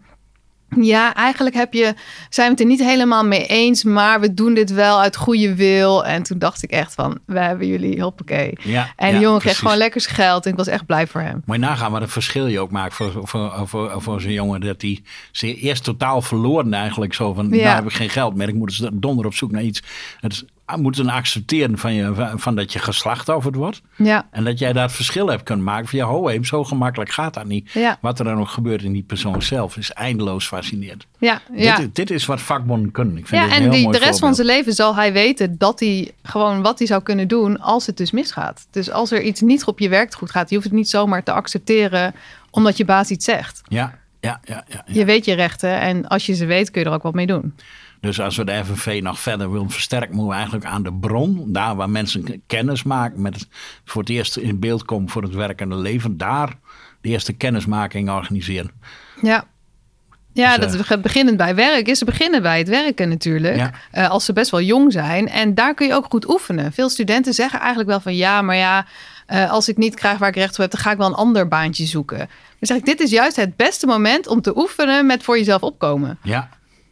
Ja, 0.81 1.15
eigenlijk 1.15 1.57
heb 1.57 1.73
je, 1.73 1.95
zijn 2.29 2.47
we 2.47 2.53
het 2.53 2.61
er 2.61 2.67
niet 2.67 2.81
helemaal 2.85 3.25
mee 3.25 3.47
eens, 3.47 3.85
maar 3.85 4.21
we 4.21 4.35
doen 4.35 4.55
dit 4.55 4.71
wel 4.73 5.01
uit 5.01 5.17
goede 5.17 5.55
wil. 5.55 6.05
En 6.05 6.23
toen 6.23 6.39
dacht 6.39 6.63
ik 6.63 6.71
echt 6.71 6.95
van, 6.95 7.19
we 7.27 7.39
hebben 7.39 7.67
jullie, 7.67 8.03
hoppakee. 8.03 8.53
Ja, 8.63 8.93
En 8.97 9.07
ja, 9.07 9.13
die 9.13 9.23
jongen 9.23 9.41
kreeg 9.41 9.59
gewoon 9.59 9.77
lekker 9.77 10.01
zijn 10.01 10.15
geld 10.15 10.45
en 10.45 10.51
ik 10.51 10.57
was 10.57 10.67
echt 10.67 10.87
blij 10.87 11.07
voor 11.07 11.21
hem. 11.21 11.43
Moet 11.45 11.57
je 11.57 11.63
nagaan 11.63 11.93
wat 11.93 12.03
een 12.03 12.09
verschil 12.09 12.47
je 12.47 12.61
ook 12.61 12.71
maakt 12.71 12.95
voor, 12.95 13.21
voor, 13.25 13.63
voor, 13.65 14.03
voor 14.03 14.21
zo'n 14.21 14.33
jongen. 14.33 14.61
Dat 14.61 14.83
hij 14.83 15.03
zich 15.33 15.63
eerst 15.63 15.85
totaal 15.85 16.23
verloren 16.23 16.75
eigenlijk. 16.75 17.15
Zo 17.15 17.33
van, 17.33 17.49
Ja. 17.49 17.63
nou 17.63 17.75
heb 17.75 17.85
ik 17.85 17.93
geen 17.93 18.11
geld 18.11 18.35
meer. 18.35 18.49
Ik 18.49 18.55
moet 18.55 18.69
dus 18.79 18.89
donder 18.93 19.27
op 19.27 19.35
zoek 19.35 19.51
naar 19.51 19.63
iets. 19.63 19.83
Het 20.21 20.45
moeten 20.77 21.09
accepteren 21.09 21.79
van, 21.79 21.95
je, 21.95 22.33
van, 22.35 22.55
dat 22.55 22.73
je 22.73 22.79
geslachtofferd 22.79 23.55
wordt. 23.55 23.83
Ja, 23.97 24.27
En 24.31 24.45
dat 24.45 24.59
jij 24.59 24.73
daar 24.73 24.83
het 24.83 24.93
verschil 24.93 25.29
hebt 25.29 25.43
kunnen 25.43 25.65
maken. 25.65 25.89
Van 25.89 25.99
ja, 25.99 26.05
ho, 26.05 26.29
hé, 26.29 26.39
zo 26.45 26.65
gemakkelijk 26.65 27.11
gaat 27.11 27.35
dat 27.35 27.45
niet. 27.45 27.71
ja, 27.71 27.99
Wat 28.01 28.19
er 28.19 28.25
dan 28.25 28.41
ook 28.41 28.49
gebeurt 28.49 28.83
in 28.83 28.93
die 28.93 29.03
persoon 29.03 29.43
zelf 29.43 29.77
is 29.77 29.93
eindeloos 29.93 30.47
fascinerend. 30.47 31.07
ja. 31.19 31.41
ja. 31.55 31.77
Dit, 31.77 31.95
dit 31.95 32.11
is 32.11 32.27
wat 32.27 32.41
vakbonden 32.41 32.91
kunnen. 32.91 33.17
Ik 33.17 33.27
vind 33.27 33.43
Ja, 33.43 33.47
dit 33.49 33.57
een 33.57 33.63
en 33.63 33.63
heel 33.63 33.73
die, 33.79 33.85
mooi 33.85 33.99
de 33.99 34.05
rest 34.05 34.19
van 34.19 34.35
zijn 34.35 34.47
leven 34.47 34.73
zal 34.73 34.95
hij 34.95 35.13
weten 35.13 35.59
dat 35.59 35.81
hij 35.81 36.11
gewoon 36.23 36.63
wat 36.63 36.79
hij 36.79 36.87
zou 36.87 37.03
kunnen 37.03 37.29
doen 37.29 37.61
als 37.61 37.87
het 37.87 37.97
dus 37.97 38.11
misgaat. 38.11 38.67
Dus 38.71 38.91
als 38.91 39.11
er 39.11 39.23
iets 39.23 39.41
niet 39.41 39.65
op 39.65 39.79
je 39.79 39.89
werk 39.89 40.15
goed 40.15 40.31
gaat, 40.31 40.49
je 40.49 40.55
hoeft 40.55 40.67
het 40.67 40.77
niet 40.77 40.89
zomaar 40.91 41.23
te 41.23 41.33
accepteren 41.33 42.15
omdat 42.51 42.77
je 42.77 42.85
baas 42.85 43.11
iets 43.11 43.25
zegt. 43.25 43.61
Ja, 43.69 43.99
ja, 44.21 44.41
ja, 44.45 44.65
ja, 44.69 44.83
ja. 44.87 44.95
Je 44.95 45.05
weet 45.05 45.25
je 45.25 45.35
rechten 45.35 45.81
en 45.81 46.09
als 46.09 46.27
je 46.27 46.35
ze 46.35 46.47
weet 46.47 46.71
kun 46.71 46.81
je 46.83 46.89
er 46.89 46.95
ook 46.95 47.03
wat 47.03 47.15
mee 47.15 47.27
doen. 47.27 47.55
Dus 48.01 48.21
als 48.21 48.37
we 48.37 48.45
de 48.45 48.65
FNV 48.65 49.01
nog 49.03 49.21
verder 49.21 49.53
willen 49.53 49.71
versterken, 49.71 50.15
moeten 50.15 50.29
we 50.29 50.35
eigenlijk 50.35 50.65
aan 50.65 50.83
de 50.83 50.93
bron, 50.93 51.45
daar 51.47 51.77
waar 51.77 51.91
mensen 51.91 52.43
kennis 52.47 52.83
maken, 52.83 53.23
met 53.23 53.35
het, 53.35 53.49
voor 53.85 54.01
het 54.01 54.11
eerst 54.11 54.37
in 54.37 54.59
beeld 54.59 54.85
komen 54.85 55.09
voor 55.09 55.23
het 55.23 55.35
werkende 55.35 55.77
leven, 55.77 56.17
daar 56.17 56.57
de 57.01 57.09
eerste 57.09 57.33
kennismaking 57.33 58.11
organiseren. 58.11 58.71
Ja. 59.23 59.45
Ja, 60.33 60.59
Dus, 60.59 60.73
dat 60.73 60.87
gaat 60.87 61.03
beginnend 61.03 61.37
bij 61.37 61.55
werk. 61.55 61.89
Is 61.89 61.99
ze 61.99 62.05
beginnen 62.05 62.43
bij 62.43 62.59
het 62.59 62.69
werken 62.69 63.09
natuurlijk. 63.09 63.57
Ja. 63.57 63.71
Eh, 63.91 64.11
als 64.11 64.25
ze 64.25 64.33
best 64.33 64.51
wel 64.51 64.61
jong 64.61 64.93
zijn. 64.93 65.29
En 65.29 65.55
daar 65.55 65.75
kun 65.75 65.87
je 65.87 65.95
ook 65.95 66.07
goed 66.09 66.29
oefenen. 66.29 66.73
Veel 66.73 66.89
studenten 66.89 67.35
zeggen 67.35 67.59
eigenlijk 67.59 67.89
wel 67.89 68.01
van 68.01 68.17
ja, 68.17 68.43
maar 68.43 68.57
ja, 68.57 68.87
eh, 69.27 69.51
als 69.51 69.69
ik 69.69 69.77
niet 69.77 69.95
krijg 69.95 70.19
waar 70.19 70.29
ik 70.29 70.35
recht 70.35 70.51
op 70.51 70.57
heb, 70.57 70.71
dan 70.71 70.81
ga 70.81 70.91
ik 70.91 70.97
wel 70.97 71.07
een 71.07 71.15
ander 71.15 71.49
baantje 71.49 71.87
zoeken. 71.87 72.19
Dan 72.19 72.29
zeg 72.61 72.77
ik, 72.77 72.85
dit 72.85 73.01
is 73.01 73.11
juist 73.11 73.37
het 73.37 73.57
beste 73.57 73.87
moment 73.87 74.27
om 74.27 74.41
te 74.41 74.59
oefenen 74.59 75.07
met 75.07 75.23
voor 75.23 75.39
jezelf 75.39 75.63
opkomen. 75.63 76.19
Ja, 76.23 76.49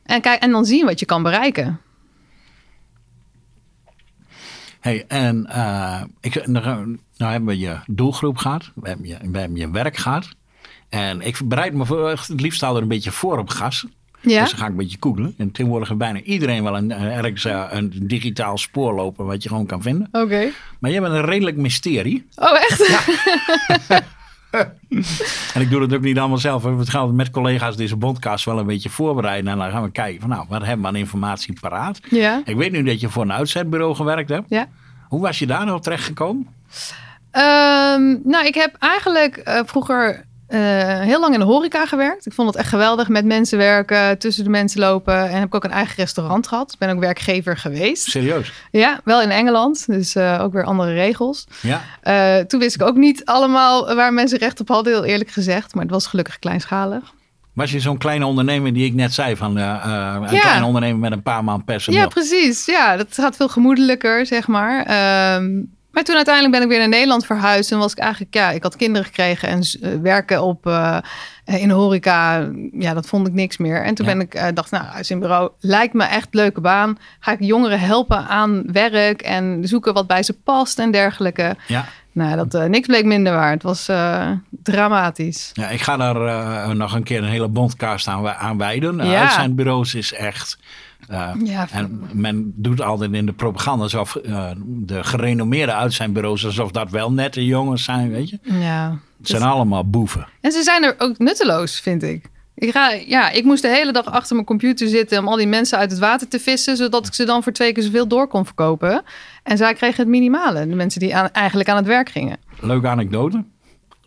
En, 0.09 0.21
kijk, 0.21 0.43
en 0.43 0.51
dan 0.51 0.65
zien 0.65 0.87
wat 0.87 1.01
je 1.01 1.07
kan 1.07 1.23
bereiken. 1.23 1.81
hey, 4.81 5.05
en 5.09 5.47
eh, 5.47 6.03
ik, 6.21 6.47
nou, 6.47 6.97
hebben 7.17 7.45
we 7.49 7.59
je 7.59 7.79
doelgroep 7.87 8.37
gehad, 8.37 8.71
we 8.75 8.89
hebben 8.89 9.07
je, 9.07 9.17
we 9.31 9.39
hebben 9.39 9.59
je 9.59 9.71
werk 9.71 9.97
gehad. 9.97 10.29
En 10.89 11.21
ik 11.21 11.39
bereid 11.45 11.75
me 11.75 11.87
voor, 11.87 12.11
het 12.11 12.41
liefst 12.41 12.63
al 12.63 12.77
er 12.77 12.83
een 12.83 12.89
beetje 12.89 13.11
voor 13.11 13.39
op 13.39 13.49
gas. 13.49 13.87
Ja, 14.21 14.41
Dus 14.41 14.51
dan 14.51 14.59
ga 14.59 14.65
ik 14.65 14.71
een 14.71 14.77
beetje 14.77 14.97
googlen. 15.01 15.35
En 15.39 15.51
tegenwoordig 15.53 15.89
heeft 15.89 16.01
bijna 16.01 16.21
iedereen 16.21 16.63
wel 16.63 16.77
een, 16.77 16.91
eh, 16.91 17.17
ergens 17.17 17.45
eh, 17.45 17.65
een 17.71 17.93
digitaal 18.03 18.59
spoor 18.59 18.95
lopen 18.95 19.27
wat 19.27 19.43
je 19.43 19.49
gewoon 19.49 19.67
kan 19.67 19.83
vinden. 19.83 20.09
oké. 20.13 20.51
Maar 20.79 20.91
jij 20.91 21.01
bent 21.01 21.13
een 21.15 21.25
redelijk 21.25 21.57
mysterie. 21.57 22.27
Oh, 22.35 22.53
echt? 22.53 23.07
En 25.55 25.61
ik 25.61 25.71
doe 25.71 25.83
het 25.83 25.95
ook 25.95 26.01
niet 26.01 26.19
allemaal 26.19 26.39
zelf. 26.39 26.63
We 26.63 26.87
gaan 26.87 27.17
met 27.17 27.31
collega's 27.31 27.77
deze 27.77 27.97
podcast 27.97 28.45
wel 28.45 28.59
een 28.59 28.67
beetje 28.67 28.91
voorbereiden. 28.91 29.53
En 29.53 29.59
dan 29.59 29.71
gaan 29.71 29.83
we 29.83 29.91
kijken 29.91 30.21
van 30.21 30.31
nou, 30.31 30.45
wat 30.49 30.63
hebben 30.63 30.81
we 30.81 30.87
aan 30.87 30.97
informatie 30.97 31.61
paraat. 31.61 32.01
Ja. 32.11 32.43
Ik 32.45 32.57
weet 32.57 32.73
nu 32.73 32.83
dat 32.83 33.01
je 33.01 33.09
voor 33.09 33.23
een 33.23 33.33
uitzendbureau 33.33 33.95
gewerkt 33.95 34.29
hebt. 34.29 34.47
Ja. 34.49 34.69
Hoe 35.09 35.21
was 35.21 35.39
je 35.39 35.47
daar 35.47 35.65
nou 35.65 35.81
terecht 35.81 36.05
gekomen? 36.05 36.47
Ehm, 37.31 38.17
nou, 38.25 38.47
ik 38.47 38.55
heb 38.55 38.75
eigenlijk 38.79 39.37
eh, 39.37 39.61
vroeger 39.65 40.25
eh, 40.49 40.59
heel 41.01 41.21
lang 41.21 41.33
in 41.35 41.41
de 41.41 41.47
horeca 41.47 41.87
gewerkt. 41.87 42.27
Ik 42.27 42.33
vond 42.33 42.49
het 42.49 42.57
echt 42.57 42.69
geweldig 42.69 43.09
met 43.09 43.25
mensen 43.25 43.59
werken, 43.59 44.19
tussen 44.19 44.45
de 44.45 44.51
mensen 44.51 44.81
lopen. 44.81 45.15
En 45.29 45.39
heb 45.39 45.47
ik 45.47 45.55
ook 45.55 45.65
een 45.65 45.71
eigen 45.71 45.97
restaurant 45.97 46.47
gehad. 46.47 46.73
Ik 46.73 46.79
ben 46.79 46.91
ook 46.91 47.01
werkgever 47.01 47.57
geweest. 47.57 48.11
Serieus? 48.11 48.53
Ja, 48.71 49.01
wel 49.05 49.23
in 49.23 49.31
Engeland. 49.31 49.87
Dus 49.87 50.15
eh, 50.15 50.39
ook 50.43 50.53
weer 50.53 50.65
andere 50.65 50.93
regels. 50.95 51.47
Ja. 51.63 51.83
Eh, 52.03 52.45
toen 52.45 52.61
wist 52.61 52.75
ik 52.75 52.83
ook 52.83 52.97
niet 52.97 53.25
allemaal 53.25 53.95
waar 53.95 54.13
mensen 54.13 54.39
recht 54.39 54.61
op 54.61 54.69
hadden, 54.69 54.93
heel 54.93 55.05
eerlijk 55.05 55.31
gezegd. 55.31 55.75
Maar 55.75 55.83
het 55.85 55.93
was 55.93 56.07
gelukkig 56.07 56.39
kleinschalig. 56.39 57.03
Was 57.53 57.71
je 57.71 57.81
zo'n 57.81 57.99
kleine 57.99 58.27
ondernemer 58.27 58.73
die 58.73 58.85
ik 58.87 58.95
net 58.95 59.13
zei 59.15 59.37
van 59.37 59.57
een 59.57 59.63
Ja. 59.63 60.21
klein 60.41 60.63
ondernemer 60.63 60.99
met 60.99 61.13
een 61.13 61.23
paar 61.23 61.45
man 61.45 61.65
personeel? 61.65 62.01
Ja, 62.01 62.07
precies. 62.07 62.67
Ja, 62.67 62.97
dat 62.97 63.07
gaat 63.11 63.37
veel 63.37 63.49
gemoedelijker, 63.49 64.27
zeg 64.27 64.47
maar. 64.47 64.85
Ehm, 64.87 65.51
maar 65.99 66.07
toen 66.07 66.17
uiteindelijk 66.17 66.55
ben 66.55 66.63
ik 66.65 66.69
weer 66.69 66.79
naar 66.79 66.89
Nederland 66.99 67.27
verhuisd. 67.27 67.73
En 67.73 67.79
was 67.79 67.93
ik 67.93 67.99
eigenlijk, 67.99 68.35
ja, 68.35 68.51
ik 68.51 68.63
had 68.63 68.77
kinderen 68.77 69.07
gekregen 69.07 69.49
en 69.49 69.61
eh, 69.61 69.91
werken 70.03 70.43
op, 70.43 70.67
eh, 70.67 70.99
in 71.45 71.69
de 71.69 71.75
horeca. 71.75 72.49
Ja, 72.73 72.95
dat 72.95 73.07
vond 73.07 73.27
ik 73.27 73.33
niks 73.33 73.57
meer. 73.57 73.85
En 73.85 73.95
toen 73.95 74.07
Ja. 74.07 74.13
ben 74.13 74.21
ik, 74.21 74.35
eh, 74.35 74.47
dacht, 74.55 74.71
nou, 74.71 74.85
huisinbureau 74.85 75.51
lijkt 75.61 75.95
me 75.95 76.05
echt 76.05 76.29
een 76.31 76.41
leuke 76.41 76.61
baan. 76.61 76.99
Ga 77.21 77.33
ik 77.33 77.41
jongeren 77.41 77.81
helpen 77.81 78.27
aan 78.29 78.73
werk 78.73 79.23
en 79.23 79.61
zoeken 79.63 79.95
wat 79.95 80.07
bij 80.07 80.23
ze 80.23 80.33
past 80.33 80.79
en 80.79 80.91
dergelijke. 80.91 81.57
Ja. 81.67 81.85
Nou, 82.13 82.37
dat 82.37 82.55
eh, 82.55 82.65
niks 82.65 82.87
bleek 82.87 83.05
minder 83.05 83.33
waar. 83.33 83.51
Het 83.51 83.63
was 83.63 83.89
eh, 83.89 84.31
dramatisch. 84.51 85.51
ja, 85.53 85.69
ik 85.69 85.81
ga 85.81 85.97
daar 85.97 86.27
eh, 86.27 86.69
nog 86.69 86.95
een 86.95 87.03
keer 87.03 87.19
een 87.19 87.29
hele 87.29 87.49
bondcast 87.49 88.09
aan, 88.09 88.29
aan 88.29 88.59
wijden. 88.59 89.07
Ja. 89.07 89.21
Uitzendbureaus 89.21 89.95
is 89.95 90.13
echt 90.13 90.59
Uh, 91.11 91.31
Ja, 91.45 91.69
en 91.73 92.01
men 92.13 92.53
doet 92.57 92.81
altijd 92.83 93.13
in 93.13 93.27
de 93.27 93.33
propaganda 93.33 93.83
alsof 93.83 94.17
eh, 94.17 94.51
de 94.65 95.05
gerenommeerde 95.05 95.73
uitzendbureaus, 95.73 96.45
alsof 96.45 96.71
dat 96.71 96.91
wel 96.91 97.13
nette 97.13 97.45
jongens 97.45 97.85
zijn, 97.85 98.11
weet 98.11 98.29
je. 98.31 98.39
ja. 98.43 98.99
Het 99.19 99.29
zijn 99.29 99.43
allemaal 99.43 99.91
boeven. 99.91 100.27
En 100.41 100.53
ze 100.53 100.63
zijn 100.63 100.85
er 100.85 100.95
ook 100.99 101.19
nutteloos, 101.19 101.81
vind 101.81 102.03
ik. 102.03 102.25
Ik, 102.55 102.71
ga, 102.71 102.91
ja, 102.91 103.31
ik 103.31 103.45
moest 103.45 103.63
de 103.63 103.69
hele 103.69 103.93
dag 103.93 104.05
achter 104.05 104.35
mijn 104.35 104.47
computer 104.47 104.89
zitten 104.89 105.19
om 105.19 105.29
al 105.29 105.37
die 105.37 105.47
mensen 105.47 105.79
uit 105.79 105.91
het 105.91 106.01
water 106.01 106.29
te 106.29 106.41
vissen, 106.41 106.77
zodat 106.77 107.07
ik 107.07 107.15
ze 107.15 107.25
dan 107.25 107.43
voor 107.43 107.53
twee 107.53 107.73
keer 107.73 107.83
zoveel 107.83 108.09
door 108.09 108.29
kon 108.29 108.45
verkopen. 108.45 109.03
En 109.43 109.57
zij 109.57 109.75
kregen 109.75 109.97
het 109.97 110.09
minimale, 110.09 110.67
de 110.69 110.75
mensen 110.75 111.01
die 111.01 111.17
aan, 111.17 111.31
eigenlijk 111.31 111.69
aan 111.69 111.77
het 111.77 111.87
werk 111.87 112.09
gingen. 112.09 112.37
Leuke 112.61 112.89
anekdote. 112.89 113.45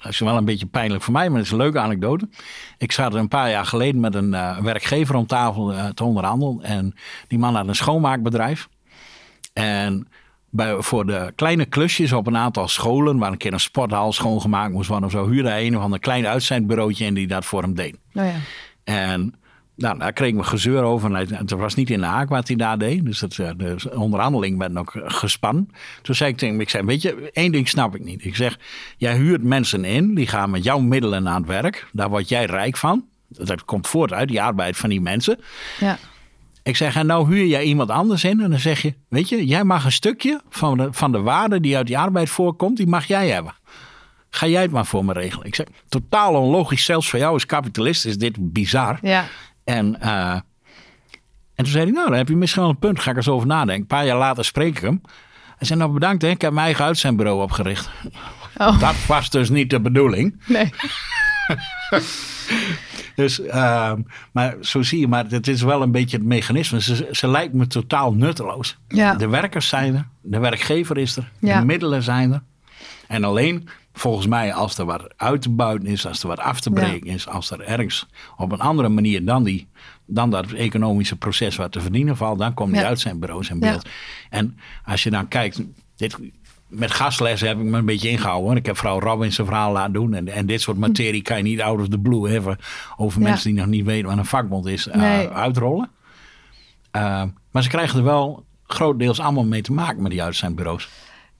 Dat 0.01 0.11
is 0.11 0.19
wel 0.19 0.37
een 0.37 0.45
beetje 0.45 0.65
pijnlijk 0.65 1.03
voor 1.03 1.13
mij, 1.13 1.27
maar 1.29 1.37
het 1.37 1.45
is 1.45 1.51
een 1.51 1.57
leuke 1.57 1.79
anekdote. 1.79 2.29
Ik 2.77 2.91
zat 2.91 3.13
een 3.13 3.27
paar 3.27 3.49
jaar 3.49 3.65
geleden 3.65 4.01
met 4.01 4.15
een 4.15 4.33
uh, 4.33 4.57
werkgever 4.57 5.15
om 5.15 5.25
tafel 5.25 5.73
uh, 5.73 5.85
te 5.85 6.03
onderhandelen. 6.03 6.63
En 6.63 6.95
die 7.27 7.39
man 7.39 7.55
had 7.55 7.67
een 7.67 7.75
schoonmaakbedrijf. 7.75 8.69
En 9.53 10.07
bij, 10.49 10.81
voor 10.81 11.05
de 11.05 11.31
kleine 11.35 11.65
klusjes 11.65 12.13
op 12.13 12.27
een 12.27 12.37
aantal 12.37 12.67
scholen, 12.67 13.17
waar 13.17 13.31
een 13.31 13.37
keer 13.37 13.53
een 13.53 13.59
sporthal 13.59 14.13
schoongemaakt 14.13 14.73
moest 14.73 14.89
worden 14.89 15.05
of 15.05 15.11
zo, 15.11 15.29
huurde 15.29 15.49
hij 15.49 15.67
een 15.67 15.77
of 15.77 15.83
ander 15.83 15.99
klein 15.99 16.27
uitzendbureautje 16.27 17.05
in 17.05 17.13
die 17.13 17.27
dat 17.27 17.45
voor 17.45 17.61
hem 17.61 17.75
deed. 17.75 17.97
Oh 18.13 18.25
ja. 18.25 18.35
En 18.83 19.33
nou, 19.81 19.97
daar 19.97 20.13
kreeg 20.13 20.29
ik 20.29 20.35
me 20.35 20.43
gezeur 20.43 20.83
over. 20.83 21.15
En 21.15 21.35
het 21.35 21.51
was 21.51 21.75
niet 21.75 21.89
in 21.89 21.99
de 21.99 22.05
haak 22.05 22.29
wat 22.29 22.47
hij 22.47 22.57
daar 22.57 22.77
deed. 22.77 23.05
Dus 23.05 23.19
het, 23.19 23.35
de 23.35 23.75
onderhandeling 23.95 24.57
werd 24.57 24.77
ook 24.77 24.93
gespannen. 24.95 25.69
Toen 26.01 26.15
zei 26.15 26.29
ik 26.29 26.37
tegen 26.37 26.53
hem, 26.53 26.63
ik 26.63 26.69
zei, 26.69 26.85
weet 26.85 27.01
je, 27.01 27.29
één 27.33 27.51
ding 27.51 27.69
snap 27.69 27.95
ik 27.95 28.03
niet. 28.03 28.25
Ik 28.25 28.35
zeg, 28.35 28.59
jij 28.97 29.15
huurt 29.15 29.43
mensen 29.43 29.85
in, 29.85 30.15
die 30.15 30.27
gaan 30.27 30.49
met 30.49 30.63
jouw 30.63 30.79
middelen 30.79 31.27
aan 31.27 31.41
het 31.41 31.49
werk. 31.49 31.87
Daar 31.91 32.09
word 32.09 32.29
jij 32.29 32.45
rijk 32.45 32.77
van. 32.77 33.05
Dat 33.27 33.65
komt 33.65 33.87
voort 33.87 34.13
uit 34.13 34.27
die 34.27 34.41
arbeid 34.41 34.77
van 34.77 34.89
die 34.89 35.01
mensen. 35.01 35.39
Ja. 35.79 35.97
Ik 36.63 36.75
zeg, 36.75 36.95
en 36.95 37.05
nou 37.05 37.33
huur 37.33 37.45
jij 37.45 37.63
iemand 37.63 37.89
anders 37.89 38.23
in 38.23 38.41
en 38.41 38.49
dan 38.49 38.59
zeg 38.59 38.81
je, 38.81 38.93
weet 39.07 39.29
je, 39.29 39.45
jij 39.45 39.63
mag 39.63 39.85
een 39.85 39.91
stukje 39.91 40.41
van 40.49 40.77
de, 40.77 40.87
van 40.91 41.11
de 41.11 41.19
waarde 41.19 41.59
die 41.59 41.77
uit 41.77 41.87
die 41.87 41.97
arbeid 41.97 42.29
voorkomt, 42.29 42.77
die 42.77 42.87
mag 42.87 43.05
jij 43.05 43.29
hebben. 43.29 43.53
Ga 44.29 44.47
jij 44.47 44.61
het 44.61 44.71
maar 44.71 44.85
voor 44.85 45.05
me 45.05 45.13
regelen. 45.13 45.45
Ik 45.45 45.55
zeg, 45.55 45.65
totaal 45.89 46.33
onlogisch, 46.33 46.85
zelfs 46.85 47.09
voor 47.09 47.19
jou 47.19 47.33
als 47.33 47.45
kapitalist 47.45 48.05
is 48.05 48.17
dit 48.17 48.53
bizar. 48.53 48.99
Ja. 49.01 49.25
En, 49.75 49.97
uh, 50.03 50.31
en 50.33 50.43
toen 51.55 51.65
zei 51.65 51.83
hij, 51.83 51.93
nou, 51.93 52.07
dan 52.09 52.17
heb 52.17 52.27
je 52.27 52.35
misschien 52.35 52.61
wel 52.61 52.71
een 52.71 52.79
punt, 52.79 52.99
ga 52.99 53.11
ik 53.11 53.15
eens 53.17 53.27
over 53.27 53.47
nadenken. 53.47 53.81
Een 53.81 53.87
paar 53.87 54.05
jaar 54.05 54.17
later 54.17 54.45
spreek 54.45 54.75
ik 54.77 54.81
hem. 54.83 55.01
Hij 55.57 55.67
zei, 55.67 55.79
nou 55.79 55.91
bedankt, 55.91 56.21
hè, 56.21 56.27
ik 56.29 56.41
heb 56.41 56.51
mijn 56.51 56.65
eigen 56.65 56.85
uitzendbureau 56.85 57.41
opgericht. 57.41 57.89
Oh. 58.57 58.79
Dat 58.79 58.95
was 59.07 59.29
dus 59.29 59.49
niet 59.49 59.69
de 59.69 59.81
bedoeling. 59.81 60.41
Nee. 60.47 60.69
Dus, 63.15 63.39
uh, 63.39 63.91
maar 64.31 64.55
zo 64.61 64.81
zie 64.81 64.99
je, 64.99 65.07
maar 65.07 65.25
het 65.29 65.47
is 65.47 65.61
wel 65.61 65.81
een 65.81 65.91
beetje 65.91 66.17
het 66.17 66.25
mechanisme. 66.25 66.81
Ze, 66.81 67.07
ze 67.11 67.27
lijkt 67.27 67.53
me 67.53 67.67
totaal 67.67 68.13
nutteloos. 68.13 68.77
Ja. 68.87 69.13
De 69.15 69.27
werkers 69.27 69.67
zijn 69.67 69.95
er, 69.95 70.07
de 70.21 70.39
werkgever 70.39 70.97
is 70.97 71.17
er, 71.17 71.31
Ja. 71.39 71.59
de 71.59 71.65
middelen 71.65 72.03
zijn 72.03 72.31
er. 72.33 72.43
En 73.11 73.23
alleen, 73.23 73.67
volgens 73.93 74.27
mij, 74.27 74.53
als 74.53 74.77
er 74.77 74.85
wat 74.85 75.13
uit 75.17 75.41
te 75.41 75.49
buiten 75.49 75.87
is, 75.87 76.07
als 76.07 76.21
er 76.21 76.27
wat 76.27 76.39
af 76.39 76.59
te 76.59 76.69
breken 76.71 77.07
is, 77.11 77.27
als 77.27 77.51
er 77.51 77.61
ergens 77.61 78.07
op 78.37 78.51
een 78.51 78.59
andere 78.59 78.89
manier 78.89 79.25
dan, 79.25 79.43
die, 79.43 79.67
dan 80.05 80.29
dat 80.29 80.51
economische 80.51 81.15
proces 81.15 81.55
wat 81.55 81.71
te 81.71 81.81
verdienen 81.81 82.17
valt, 82.17 82.39
dan 82.39 82.53
komen 82.53 82.73
die 82.73 82.81
Ja. 82.81 82.87
uitzendbureaus 82.87 83.49
in 83.49 83.59
Ja. 83.59 83.69
beeld. 83.69 83.87
En 84.29 84.57
als 84.85 85.03
je 85.03 85.09
dan 85.09 85.27
kijkt, 85.27 85.61
dit, 85.95 86.17
met 86.67 86.91
gastlessen 86.91 87.47
heb 87.47 87.57
ik 87.57 87.63
me 87.63 87.77
een 87.77 87.85
beetje 87.85 88.09
ingehouden. 88.09 88.47
hoor. 88.47 88.55
Ik 88.57 88.65
heb 88.65 88.77
vrouw 88.77 88.99
Robin 88.99 89.31
zijn 89.33 89.47
verhaal 89.47 89.71
laten 89.71 89.93
doen. 89.93 90.13
En, 90.13 90.27
en 90.27 90.45
dit 90.45 90.61
soort 90.61 90.77
materie 90.77 91.21
kan 91.21 91.37
je 91.37 91.43
niet 91.43 91.61
out 91.61 91.79
of 91.79 91.87
the 91.87 91.99
blue 91.99 92.29
even 92.29 92.57
over 92.97 93.21
mensen 93.21 93.49
die 93.51 93.59
nog 93.59 93.69
niet 93.69 93.85
weten 93.85 94.09
wat 94.09 94.17
een 94.17 94.25
vakbond 94.25 94.65
is 94.65 94.87
eh, 94.87 95.01
Nee. 95.01 95.27
uitrollen. 95.29 95.89
Uh, 96.95 97.23
maar 97.51 97.63
ze 97.63 97.69
krijgen 97.69 97.97
er 97.97 98.05
wel 98.05 98.45
grotendeels 98.67 99.19
allemaal 99.19 99.45
mee 99.45 99.61
te 99.61 99.73
maken 99.73 100.01
met 100.01 100.11
die 100.11 100.23
uitzendbureaus. 100.23 100.89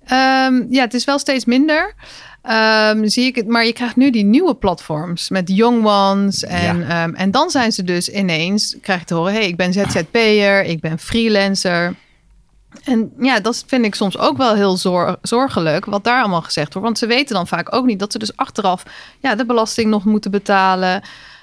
Ehm, 0.06 0.64
ja, 0.70 0.82
het 0.82 0.94
is 0.94 1.04
wel 1.06 1.20
steeds 1.20 1.46
minder. 1.46 1.94
Ehm, 2.42 3.08
zie 3.08 3.26
ik 3.26 3.36
het, 3.36 3.48
maar 3.48 3.66
je 3.66 3.74
krijgt 3.74 3.96
nu 3.96 4.10
die 4.12 4.24
nieuwe 4.24 4.56
platforms 4.56 5.30
met 5.30 5.50
young 5.50 5.86
ones. 5.86 6.44
En, 6.44 6.80
Ja. 6.80 7.04
ehm, 7.04 7.14
en 7.16 7.32
dan 7.32 7.50
zijn 7.50 7.72
ze 7.72 7.84
dus 7.84 8.10
ineens, 8.10 8.78
krijg 8.82 9.00
je 9.00 9.06
te 9.06 9.14
horen, 9.14 9.34
hey, 9.34 9.48
ik 9.48 9.56
ben 9.58 9.74
ZZP'er, 9.74 10.64
ik 10.64 10.80
ben 10.80 11.00
freelancer. 11.00 11.96
En 12.84 13.12
ja, 13.20 13.40
dat 13.40 13.64
vind 13.68 13.86
ik 13.86 13.96
soms 13.96 14.18
ook 14.18 14.38
wel 14.38 14.56
heel 14.56 14.78
zor- 14.78 15.18
zorgelijk, 15.22 15.86
wat 15.86 16.04
daar 16.04 16.20
allemaal 16.20 16.42
gezegd 16.42 16.74
wordt. 16.74 16.88
Want 16.88 17.00
ze 17.00 17.06
weten 17.08 17.36
dan 17.36 17.48
vaak 17.48 17.76
ook 17.76 17.86
niet 17.86 18.00
dat 18.00 18.12
ze 18.12 18.18
dus 18.20 18.36
achteraf 18.38 18.84
ja, 19.20 19.36
de 19.36 19.46
belasting 19.46 19.90
nog 19.90 20.06
moeten 20.06 20.32
betalen. 20.32 21.02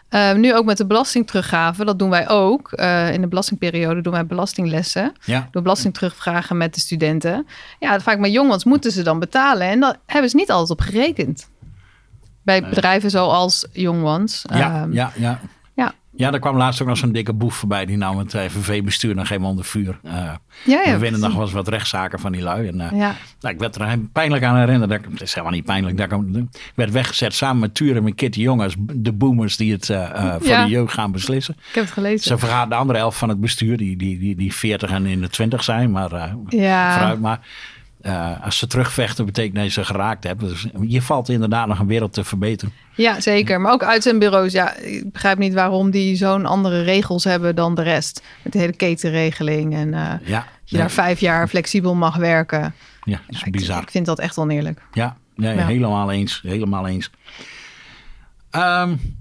Eh, 0.08 0.32
nu 0.34 0.54
ook 0.54 0.64
met 0.64 0.76
de 0.76 0.86
belastingteruggave, 0.86 1.84
dat 1.84 1.98
doen 1.98 2.10
wij 2.10 2.28
ook. 2.28 2.72
Eh, 2.72 3.12
in 3.12 3.20
de 3.20 3.26
belastingperiode 3.28 4.00
doen 4.00 4.12
wij 4.12 4.26
belastinglessen. 4.26 5.12
Ja. 5.24 5.48
Door 5.50 5.62
belasting 5.62 5.94
terugvragen 5.94 6.56
met 6.56 6.74
de 6.74 6.80
studenten. 6.80 7.46
Ja, 7.78 8.00
vaak 8.00 8.18
met 8.18 8.32
jongens 8.32 8.64
moeten 8.64 8.92
ze 8.92 9.02
dan 9.02 9.18
betalen. 9.18 9.66
En 9.66 9.80
daar 9.80 9.96
hebben 10.06 10.30
ze 10.30 10.36
niet 10.36 10.50
altijd 10.50 10.70
op 10.70 10.80
gerekend. 10.86 11.50
Bij 12.42 12.62
bedrijven 12.68 13.10
zoals 13.10 13.66
Young 13.72 14.04
Ones. 14.04 14.44
Ja, 14.52 14.82
Ehm, 14.82 14.92
ja, 14.92 15.12
ja. 15.16 15.40
Ja. 16.18 16.32
Er 16.32 16.38
kwam 16.38 16.56
laatst 16.56 16.82
ook 16.82 16.88
nog 16.88 16.96
zo'n 16.98 17.12
dikke 17.12 17.32
boef 17.32 17.54
voorbij. 17.54 17.86
Die 17.86 17.96
nou 17.96 18.18
het 18.18 18.30
FNV-bestuur 18.52 19.14
nog 19.14 19.28
helemaal 19.28 19.50
onder 19.50 19.64
vuur. 19.64 19.98
Uh, 20.04 20.12
Ja, 20.12 20.36
ja, 20.64 20.92
we 20.92 20.98
winnen 20.98 21.20
nog 21.20 21.32
wel 21.32 21.42
eens 21.42 21.52
wat 21.52 21.68
rechtszaken 21.68 22.18
van 22.18 22.32
die 22.32 22.42
lui. 22.42 22.68
En, 22.68 22.74
uh, 22.74 22.90
Ja. 22.98 23.14
nou, 23.40 23.54
ik 23.54 23.60
werd 23.60 23.76
er 23.76 23.98
pijnlijk 24.12 24.44
aan 24.44 24.56
herinnerd. 24.58 24.90
Dat 24.90 25.00
het 25.12 25.20
is 25.22 25.30
helemaal 25.34 25.54
niet 25.56 25.64
pijnlijk. 25.64 25.96
Dat 25.96 26.12
ik, 26.12 26.36
ik 26.52 26.72
werd 26.74 26.90
weggezet 26.90 27.34
samen 27.34 27.58
met 27.60 27.74
Tuur 27.74 27.96
en 27.96 28.14
Kitty 28.14 28.40
Jongens. 28.40 28.74
De 28.78 29.12
boomers 29.12 29.56
die 29.56 29.72
het 29.72 29.88
uh, 29.88 30.34
voor 30.40 30.56
de 30.56 30.66
jeugd 30.68 30.92
gaan 30.94 31.12
beslissen. 31.12 31.54
Ik 31.68 31.74
heb 31.74 31.84
het 31.84 31.92
gelezen. 31.92 32.20
Ze 32.20 32.38
vergaan 32.38 32.68
de 32.68 32.74
andere 32.74 32.98
helft 32.98 33.18
van 33.18 33.28
het 33.28 33.40
bestuur. 33.40 33.76
Die, 33.76 33.96
die, 33.96 34.18
die, 34.18 34.36
die 34.36 34.54
40 34.54 34.90
en 34.90 35.06
in 35.06 35.20
de 35.20 35.28
20 35.28 35.64
zijn. 35.64 35.90
Maar 35.90 36.34
Ja. 36.48 36.92
vooruit 36.92 37.20
maar. 37.20 37.40
Uh, 38.02 38.44
als 38.44 38.58
ze 38.58 38.66
terugvechten, 38.66 39.24
betekent 39.26 39.54
dat 39.54 39.64
je 39.64 39.70
ze 39.70 39.84
geraakt 39.84 40.24
hebt. 40.24 40.40
Dus 40.40 40.66
je 40.80 41.02
valt 41.02 41.28
inderdaad 41.28 41.66
nog 41.66 41.78
een 41.78 41.86
wereld 41.86 42.12
te 42.12 42.24
verbeteren. 42.24 42.74
Ja, 42.94 43.20
zeker. 43.20 43.60
Maar 43.60 43.72
ook 43.72 43.82
uitzendbureaus. 43.82 44.52
Ja, 44.52 44.74
ik 44.76 45.12
begrijp 45.12 45.38
niet 45.38 45.54
waarom 45.54 45.90
die 45.90 46.16
zo'n 46.16 46.46
andere 46.46 46.82
regels 46.82 47.24
hebben 47.24 47.54
dan 47.54 47.74
de 47.74 47.82
rest. 47.82 48.22
Met 48.42 48.52
de 48.52 48.58
hele 48.58 48.72
ketenregeling. 48.72 49.74
En 49.74 49.88
uh, 49.88 50.12
ja, 50.24 50.46
je 50.64 50.76
daar 50.76 50.90
vijf 50.90 51.20
jaar 51.20 51.48
flexibel 51.48 51.94
mag 51.94 52.16
werken. 52.16 52.74
Ja, 53.02 53.20
dat 53.26 53.34
is 53.36 53.42
ik, 53.42 53.52
bizar. 53.52 53.82
Ik 53.82 53.90
vind 53.90 54.06
dat 54.06 54.18
echt 54.18 54.38
oneerlijk. 54.38 54.80
Ja, 54.92 55.16
nee, 55.34 55.56
Ja. 55.56 55.66
helemaal 55.66 56.10
eens. 56.10 56.40
Helemaal 56.42 56.86
eens. 56.86 57.10
Um, 58.50 59.17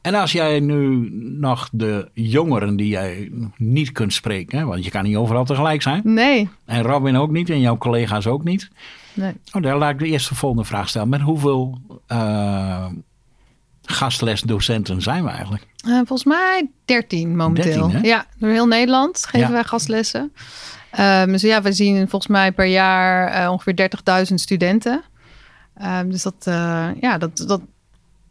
en 0.00 0.14
als 0.14 0.32
jij 0.32 0.60
nu 0.60 1.08
nog 1.38 1.68
de 1.72 2.08
jongeren 2.14 2.76
die 2.76 2.88
jij 2.88 3.30
niet 3.56 3.92
kunt 3.92 4.12
spreken, 4.12 4.58
hè, 4.58 4.64
want 4.64 4.84
je 4.84 4.90
kan 4.90 5.02
niet 5.04 5.16
overal 5.16 5.44
tegelijk 5.44 5.82
zijn. 5.82 6.00
Nee. 6.04 6.48
En 6.64 6.82
Robin 6.82 7.16
ook 7.16 7.30
niet 7.30 7.50
en 7.50 7.60
jouw 7.60 7.78
collega's 7.78 8.26
ook 8.26 8.44
niet. 8.44 8.68
nee. 9.14 9.32
Oh, 9.52 9.62
dan 9.62 9.78
laat 9.78 9.90
ik 9.90 9.98
de 9.98 10.06
eerste 10.06 10.34
volgende 10.34 10.64
vraag 10.64 10.88
stellen. 10.88 11.08
Met 11.08 11.20
hoeveel 11.20 11.78
uh, 12.12 12.86
gastlesdocenten 13.82 15.02
zijn 15.02 15.24
we 15.24 15.30
eigenlijk? 15.30 15.66
Uh, 15.86 15.96
volgens 15.96 16.24
mij 16.24 16.70
13 16.84 17.36
momenteel. 17.36 17.88
13, 17.88 18.08
ja, 18.08 18.26
door 18.38 18.50
heel 18.50 18.66
Nederland 18.66 19.24
geven 19.26 19.46
Ja. 19.48 19.52
wij 19.52 19.64
gastlessen. 19.64 20.32
Um, 21.00 21.32
dus 21.32 21.42
ja, 21.42 21.62
we 21.62 21.72
zien 21.72 22.08
volgens 22.08 22.32
mij 22.32 22.52
per 22.52 22.66
jaar 22.66 23.42
uh, 23.42 23.50
ongeveer 23.50 23.90
30.000 24.28 24.34
studenten. 24.34 25.02
Um, 25.82 26.10
dus 26.10 26.22
dat, 26.22 26.34
ja, 27.00 27.18
dat, 27.18 27.44
dat 27.46 27.60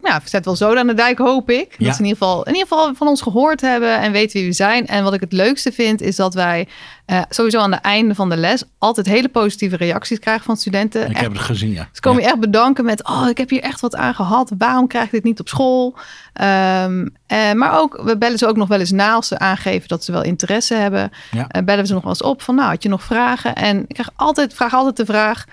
ja, 0.07 0.21
zet 0.23 0.45
wel 0.45 0.55
zo 0.55 0.75
aan 0.75 0.87
de 0.87 0.93
dijk, 0.93 1.17
hoop 1.17 1.49
ik. 1.49 1.75
Ja. 1.77 1.85
Dat 1.85 1.95
ze 1.95 2.01
in 2.01 2.07
ieder, 2.07 2.23
geval, 2.23 2.43
in 2.43 2.53
ieder 2.53 2.67
geval 2.67 2.95
van 2.95 3.07
ons 3.07 3.21
gehoord 3.21 3.61
hebben 3.61 3.99
en 3.99 4.11
weten 4.11 4.39
wie 4.39 4.47
we 4.47 4.53
zijn. 4.53 4.87
En 4.87 5.03
wat 5.03 5.13
ik 5.13 5.21
het 5.21 5.31
leukste 5.31 5.71
vind, 5.71 6.01
is 6.01 6.15
dat 6.15 6.33
wij 6.33 6.67
uh, 7.07 7.21
sowieso 7.29 7.59
aan 7.59 7.71
het 7.71 7.81
einde 7.81 8.15
van 8.15 8.29
de 8.29 8.37
les 8.37 8.63
altijd 8.77 9.05
hele 9.05 9.29
positieve 9.29 9.77
reacties 9.77 10.19
krijgen 10.19 10.43
van 10.43 10.57
studenten. 10.57 11.01
Ik 11.01 11.09
echt, 11.09 11.21
heb 11.21 11.31
het 11.31 11.41
gezien, 11.41 11.71
ja. 11.71 11.89
ze 11.91 12.01
komen 12.01 12.21
ja. 12.21 12.27
je 12.27 12.33
echt 12.33 12.41
bedanken 12.41 12.85
met, 12.85 13.07
oh, 13.07 13.27
ik 13.29 13.37
heb 13.37 13.49
hier 13.49 13.61
echt 13.61 13.79
wat 13.79 13.95
aan 13.95 14.15
gehad. 14.15 14.51
Waarom 14.57 14.87
krijg 14.87 15.05
ik 15.05 15.11
dit 15.11 15.23
niet 15.23 15.39
op 15.39 15.47
school? 15.47 15.95
Um, 16.41 17.15
uh, 17.27 17.53
maar 17.53 17.79
ook, 17.79 18.01
we 18.03 18.17
bellen 18.17 18.37
ze 18.37 18.47
ook 18.47 18.57
nog 18.57 18.67
wel 18.67 18.79
eens 18.79 18.91
na 18.91 19.13
als 19.13 19.27
ze 19.27 19.39
aangeven 19.39 19.87
dat 19.87 20.03
ze 20.03 20.11
wel 20.11 20.23
interesse 20.23 20.73
hebben. 20.73 21.11
Ja. 21.31 21.47
Uh, 21.55 21.63
bellen 21.63 21.81
we 21.81 21.87
ze 21.87 21.93
nog 21.93 22.03
wel 22.03 22.11
eens 22.11 22.21
op 22.21 22.41
van, 22.41 22.55
nou, 22.55 22.69
had 22.69 22.83
je 22.83 22.89
nog 22.89 23.03
vragen? 23.03 23.55
En 23.55 23.79
ik 23.87 23.93
krijg 23.93 24.09
altijd, 24.15 24.53
vraag 24.53 24.73
altijd 24.73 24.97
de 24.97 25.05
vraag 25.05 25.45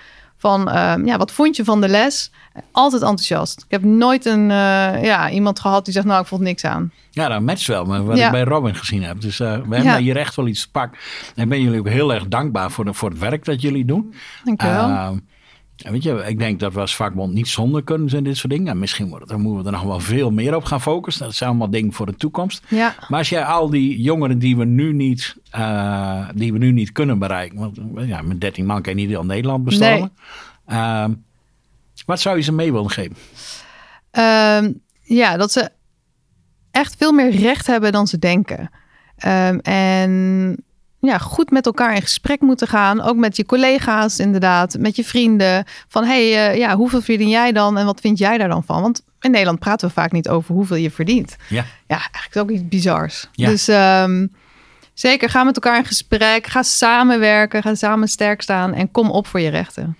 van, 0.45 0.77
um, 0.77 1.05
ja, 1.05 1.17
wat 1.17 1.31
vond 1.31 1.55
je 1.55 1.63
van 1.63 1.81
de 1.81 1.87
les? 1.87 2.31
Altijd 2.71 3.01
enthousiast. 3.01 3.59
Ik 3.59 3.71
heb 3.71 3.83
nooit 3.83 4.25
een, 4.25 4.49
uh, 4.49 5.03
ja, 5.03 5.29
iemand 5.29 5.59
gehad 5.59 5.85
die 5.85 5.93
zegt, 5.93 6.05
nou, 6.05 6.21
ik 6.21 6.27
vond 6.27 6.41
niks 6.41 6.63
aan. 6.63 6.91
Ja, 7.11 7.27
dat 7.27 7.41
matcht 7.41 7.67
wel 7.67 7.85
met 7.85 8.03
wat 8.03 8.17
Ja. 8.17 8.25
ik 8.25 8.31
bij 8.31 8.43
Robin 8.43 8.75
gezien 8.75 9.03
heb. 9.03 9.21
Dus 9.21 9.39
uh, 9.39 9.47
we 9.47 9.75
hebben 9.75 9.83
Ja. 9.93 9.97
hier 9.97 10.17
echt 10.17 10.35
wel 10.35 10.47
iets 10.47 10.61
te 10.61 10.71
pak. 10.71 10.97
En 11.35 11.49
ben 11.49 11.61
jullie 11.61 11.79
ook 11.79 11.87
heel 11.87 12.13
erg 12.13 12.27
dankbaar 12.27 12.71
voor, 12.71 12.85
de, 12.85 12.93
voor 12.93 13.09
het 13.09 13.19
werk 13.19 13.45
dat 13.45 13.61
jullie 13.61 13.85
doen. 13.85 14.13
Dank 14.43 14.61
je 14.61 14.67
wel. 14.67 15.19
Weet 15.75 16.03
je, 16.03 16.23
ik 16.27 16.39
denk 16.39 16.59
dat 16.59 16.73
we 16.73 16.79
als 16.79 16.95
vakbond 16.95 17.33
niet 17.33 17.47
zonder 17.47 17.83
kunnen 17.83 18.09
zijn 18.09 18.23
dit 18.23 18.37
soort 18.37 18.53
dingen. 18.53 18.67
En 18.67 18.79
misschien 18.79 19.11
het, 19.11 19.27
dan 19.27 19.41
moeten 19.41 19.63
we 19.63 19.69
er 19.69 19.75
nog 19.75 19.83
wel 19.83 19.99
veel 19.99 20.31
meer 20.31 20.55
op 20.55 20.63
gaan 20.63 20.81
focussen. 20.81 21.25
Dat 21.25 21.35
zijn 21.35 21.49
allemaal 21.49 21.69
dingen 21.69 21.93
voor 21.93 22.05
de 22.05 22.15
toekomst. 22.15 22.63
ja. 22.69 22.95
Maar 23.07 23.19
als 23.19 23.29
jij 23.29 23.43
al 23.43 23.69
die 23.69 24.01
jongeren 24.01 24.39
die 24.39 24.57
we 24.57 24.65
nu 24.65 24.93
niet, 24.93 25.35
uh, 25.55 26.29
die 26.35 26.53
we 26.53 26.57
nu 26.57 26.71
niet 26.71 26.91
kunnen 26.91 27.19
bereiken. 27.19 27.59
Want 27.59 27.79
ja, 27.95 28.21
met 28.21 28.41
13 28.41 28.65
man 28.65 28.81
kan 28.81 28.93
je 28.93 28.99
niet 28.99 29.09
heel 29.09 29.25
Nederland 29.25 29.63
bestormen. 29.63 30.11
Nee. 30.65 31.15
wat 32.05 32.19
zou 32.19 32.35
je 32.37 32.43
ze 32.43 32.51
mee 32.51 32.71
willen 32.71 32.91
geven? 32.91 33.15
Um, 34.11 34.81
ja, 35.01 35.37
dat 35.37 35.51
ze 35.51 35.71
echt 36.71 36.95
veel 36.97 37.11
meer 37.11 37.31
recht 37.31 37.67
hebben 37.67 37.91
dan 37.91 38.07
ze 38.07 38.19
denken. 38.19 38.69
Ehm, 39.15 39.57
en 39.57 40.64
ja, 41.05 41.17
goed 41.17 41.51
met 41.51 41.65
elkaar 41.65 41.95
in 41.95 42.01
gesprek 42.01 42.41
moeten 42.41 42.67
gaan. 42.67 43.01
Ook 43.01 43.15
met 43.15 43.35
je 43.35 43.45
collega's 43.45 44.19
inderdaad, 44.19 44.77
met 44.79 44.95
je 44.95 45.03
vrienden. 45.03 45.65
Van 45.87 46.03
hey, 46.03 46.51
uh, 46.51 46.57
ja, 46.57 46.75
hoeveel 46.75 47.01
verdien 47.01 47.29
jij 47.29 47.51
dan 47.51 47.77
en 47.77 47.85
wat 47.85 48.01
vind 48.01 48.17
jij 48.17 48.37
daar 48.37 48.49
dan 48.49 48.63
van? 48.63 48.81
Want 48.81 49.01
in 49.19 49.31
Nederland 49.31 49.59
praten 49.59 49.87
we 49.87 49.93
vaak 49.93 50.11
niet 50.11 50.29
over 50.29 50.55
hoeveel 50.55 50.75
je 50.75 50.91
verdient. 50.91 51.35
Ja, 51.49 51.65
Ja, 51.87 51.97
eigenlijk 52.11 52.37
ook 52.37 52.49
iets 52.49 52.67
bizars. 52.67 53.27
Ja. 53.31 53.49
Dus 53.49 53.67
ehm, 53.67 54.27
zeker, 54.93 55.29
ga 55.29 55.43
met 55.43 55.55
elkaar 55.55 55.77
in 55.77 55.85
gesprek. 55.85 56.47
Ga 56.47 56.63
samenwerken. 56.63 57.61
Ga 57.61 57.75
samen 57.75 58.07
sterk 58.07 58.41
staan. 58.41 58.73
En 58.73 58.91
kom 58.91 59.11
op 59.11 59.27
voor 59.27 59.39
je 59.39 59.49
rechten. 59.49 59.97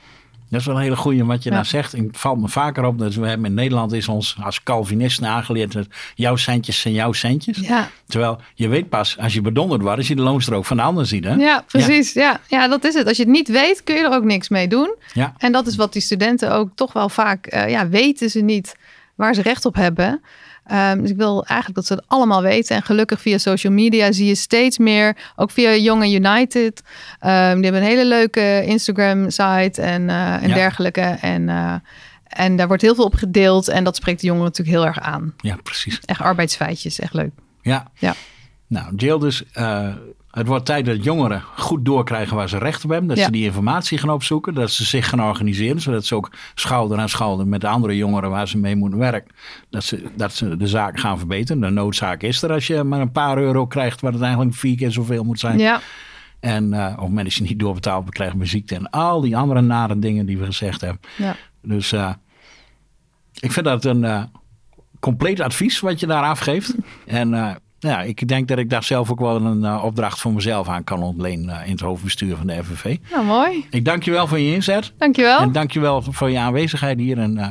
Dat 0.55 0.61
is 0.61 0.73
wel 0.73 0.75
een 0.75 0.81
hele 0.89 0.95
goeie 0.95 1.23
wat 1.25 1.43
je 1.43 1.49
Ja. 1.49 1.55
nou 1.55 1.67
zegt. 1.67 1.91
Het 1.91 2.07
valt 2.11 2.41
me 2.41 2.47
vaker 2.47 2.83
op 2.85 2.99
dat 2.99 3.13
we 3.13 3.27
hebben 3.27 3.45
in 3.45 3.53
Nederland 3.53 3.91
is 3.93 4.07
ons 4.07 4.35
als 4.43 4.63
Calvinisten 4.63 5.27
aangeleerd 5.27 5.71
dat 5.71 5.87
jouw 6.15 6.35
centjes 6.35 6.79
zijn 6.79 6.93
jouw 6.93 7.11
centjes. 7.11 7.57
Ja, 7.57 7.89
Terwijl 8.07 8.39
je 8.53 8.67
weet 8.67 8.89
pas 8.89 9.17
als 9.19 9.33
je 9.33 9.41
bedonderd 9.41 9.81
wordt, 9.81 9.97
als 9.97 10.07
je 10.07 10.15
de 10.15 10.21
loonstrook 10.21 10.65
van 10.65 10.77
de 10.77 10.83
ander 10.83 11.05
ziet. 11.05 11.23
Hè? 11.23 11.33
ja 11.33 11.63
precies. 11.67 12.13
Ja. 12.13 12.39
Ja. 12.47 12.67
dat 12.67 12.83
is 12.83 12.93
het. 12.93 13.07
Als 13.07 13.17
je 13.17 13.23
het 13.23 13.31
niet 13.31 13.47
weet, 13.47 13.83
kun 13.83 13.95
je 13.95 14.01
er 14.01 14.13
ook 14.13 14.23
niks 14.23 14.49
mee 14.49 14.67
doen. 14.67 14.95
Ja. 15.13 15.33
En 15.37 15.51
dat 15.51 15.67
is 15.67 15.75
wat 15.75 15.93
die 15.93 16.01
studenten 16.01 16.51
ook 16.51 16.69
toch 16.75 16.93
wel 16.93 17.09
vaak... 17.09 17.45
eh, 17.45 17.69
ja, 17.69 17.89
weten 17.89 18.29
ze 18.29 18.39
niet 18.41 18.75
waar 19.15 19.33
ze 19.33 19.41
recht 19.41 19.65
op 19.65 19.75
hebben. 19.75 20.21
Ehm, 20.65 21.01
dus 21.01 21.09
ik 21.09 21.17
wil 21.17 21.45
eigenlijk 21.45 21.75
dat 21.75 21.85
ze 21.85 21.93
het 21.93 22.03
allemaal 22.07 22.41
weten. 22.41 22.75
En 22.75 22.81
gelukkig 22.83 23.21
via 23.21 23.37
social 23.37 23.73
media 23.73 24.11
zie 24.11 24.25
je 24.27 24.35
steeds 24.35 24.77
meer. 24.77 25.17
Ook 25.35 25.51
via 25.51 25.91
and 25.91 26.03
United. 26.03 26.81
Ehm, 27.19 27.55
die 27.55 27.63
hebben 27.63 27.81
een 27.81 27.87
hele 27.87 28.05
leuke 28.05 28.63
Instagram-site 28.65 29.81
en, 29.81 30.09
eh, 30.09 30.33
en 30.43 30.47
Ja. 30.47 30.53
dergelijke. 30.53 31.01
En, 31.01 31.49
eh, 31.49 31.73
en 32.27 32.55
daar 32.55 32.67
wordt 32.67 32.81
heel 32.81 32.95
veel 32.95 33.05
op 33.05 33.13
gedeeld. 33.15 33.67
En 33.67 33.83
dat 33.83 33.95
spreekt 33.95 34.19
de 34.21 34.27
jongeren 34.27 34.47
natuurlijk 34.47 34.77
heel 34.77 34.85
erg 34.87 34.99
aan. 34.99 35.33
ja, 35.37 35.55
precies. 35.63 35.99
Echt 36.05 36.21
arbeidsfeitjes, 36.21 36.99
echt 36.99 37.13
leuk. 37.13 37.31
Ja. 37.61 37.91
Ja. 37.95 38.15
Nou, 38.67 38.95
Jill, 38.95 39.19
dus 39.19 39.43
eh, 39.53 39.87
het 40.35 40.47
wordt 40.47 40.65
tijd 40.65 40.85
dat 40.85 41.03
jongeren 41.03 41.41
goed 41.55 41.85
doorkrijgen 41.85 42.35
waar 42.35 42.49
ze 42.49 42.57
recht 42.57 42.83
op 42.83 42.89
hebben. 42.89 43.07
Dat 43.07 43.17
Ja. 43.17 43.25
ze 43.25 43.31
die 43.31 43.43
informatie 43.43 43.97
gaan 43.97 44.09
opzoeken. 44.09 44.53
Dat 44.53 44.71
ze 44.71 44.83
zich 44.85 45.09
gaan 45.09 45.21
organiseren. 45.23 45.81
Zodat 45.81 46.05
ze 46.05 46.15
ook 46.15 46.31
schouder 46.55 46.97
aan 46.97 47.09
schouder 47.09 47.47
met 47.47 47.61
de 47.61 47.67
andere 47.67 47.95
jongeren 47.95 48.29
waar 48.29 48.47
ze 48.47 48.57
mee 48.57 48.75
moeten 48.75 48.99
werken. 48.99 49.35
Dat 49.69 49.83
ze, 49.83 50.03
dat 50.15 50.33
ze 50.33 50.57
de 50.57 50.67
zaak 50.67 50.99
gaan 50.99 51.17
verbeteren. 51.17 51.61
De 51.61 51.69
noodzaak 51.69 52.21
is 52.21 52.41
er 52.41 52.51
als 52.51 52.67
je 52.67 52.83
maar 52.83 52.99
een 53.01 53.11
paar 53.11 53.37
euro 53.37 53.67
krijgt. 53.67 54.01
Waar 54.01 54.11
het 54.11 54.21
eigenlijk 54.21 54.55
vier 54.55 54.75
keer 54.75 54.91
zoveel 54.91 55.23
moet 55.23 55.39
zijn. 55.39 55.57
Ja, 55.57 55.79
En 56.39 56.73
uh, 56.73 56.83
op 56.85 56.89
het 56.89 56.99
moment 56.99 57.23
dat 57.25 57.33
je 57.33 57.43
niet 57.43 57.59
doorbetaald 57.59 58.09
krijgt 58.09 58.35
bij 58.35 58.47
ziekte. 58.47 58.75
En 58.75 58.89
al 58.89 59.21
die 59.21 59.37
andere 59.37 59.61
nare 59.61 59.99
dingen 59.99 60.25
die 60.25 60.37
we 60.37 60.45
gezegd 60.45 60.81
hebben. 60.81 60.99
ja. 61.17 61.35
Dus 61.61 61.93
uh, 61.93 62.13
ik 63.39 63.51
vind 63.51 63.65
dat 63.65 63.85
een 63.85 64.03
uh, 64.03 64.23
compleet 64.99 65.39
advies 65.39 65.79
wat 65.79 65.99
je 65.99 66.07
daar 66.07 66.23
afgeeft. 66.23 66.75
En 67.05 67.33
ja, 67.85 68.01
ik 68.01 68.27
denk 68.27 68.47
dat 68.47 68.57
ik 68.57 68.69
daar 68.69 68.83
zelf 68.83 69.11
ook 69.11 69.19
wel 69.19 69.35
een 69.35 69.61
uh, 69.61 69.83
opdracht 69.83 70.21
voor 70.21 70.33
mezelf 70.33 70.67
aan 70.67 70.83
kan 70.83 71.03
ontlenen 71.03 71.65
in 71.65 71.71
het 71.71 71.79
hoofdbestuur 71.79 72.35
van 72.35 72.47
de 72.47 72.63
FNV. 72.63 72.97
Nou, 73.11 73.25
mooi. 73.25 73.65
Ik 73.69 73.85
dank 73.85 74.03
je 74.03 74.11
wel 74.11 74.27
voor 74.27 74.39
je 74.39 74.53
inzet. 74.53 74.93
Dankjewel. 74.97 75.39
En 75.39 75.51
dank 75.51 75.71
je 75.71 75.79
wel 75.79 76.01
voor 76.01 76.29
je 76.29 76.39
aanwezigheid 76.39 76.99
hier. 76.99 77.17
En 77.17 77.37
uh, 77.37 77.47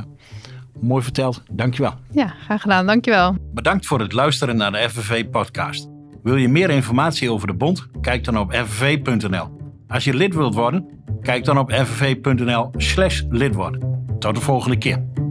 mooi 0.80 1.02
verteld. 1.02 1.42
Dank 1.50 1.74
je 1.74 1.82
wel. 1.82 1.94
Ja, 2.10 2.34
graag 2.44 2.60
gedaan. 2.60 2.86
Dankjewel. 2.86 3.36
Bedankt 3.54 3.86
voor 3.86 4.00
het 4.00 4.12
luisteren 4.12 4.56
naar 4.56 4.72
de 4.72 4.88
FNV 4.90 5.28
podcast. 5.30 5.88
Wil 6.22 6.36
je 6.36 6.48
meer 6.48 6.70
informatie 6.70 7.32
over 7.32 7.46
de 7.46 7.54
bond? 7.54 7.86
Kijk 8.00 8.24
dan 8.24 8.38
op 8.38 8.52
fnv.nl. 8.52 9.62
Als 9.88 10.04
je 10.04 10.14
lid 10.14 10.34
wilt 10.34 10.54
worden, 10.54 10.88
kijk 11.22 11.44
dan 11.44 11.58
op 11.58 11.72
fnv.nl 11.72 12.70
slash 12.76 13.22
lid 13.28 13.54
worden. 13.54 14.06
Tot 14.18 14.34
de 14.34 14.40
volgende 14.40 14.78
keer. 14.78 15.23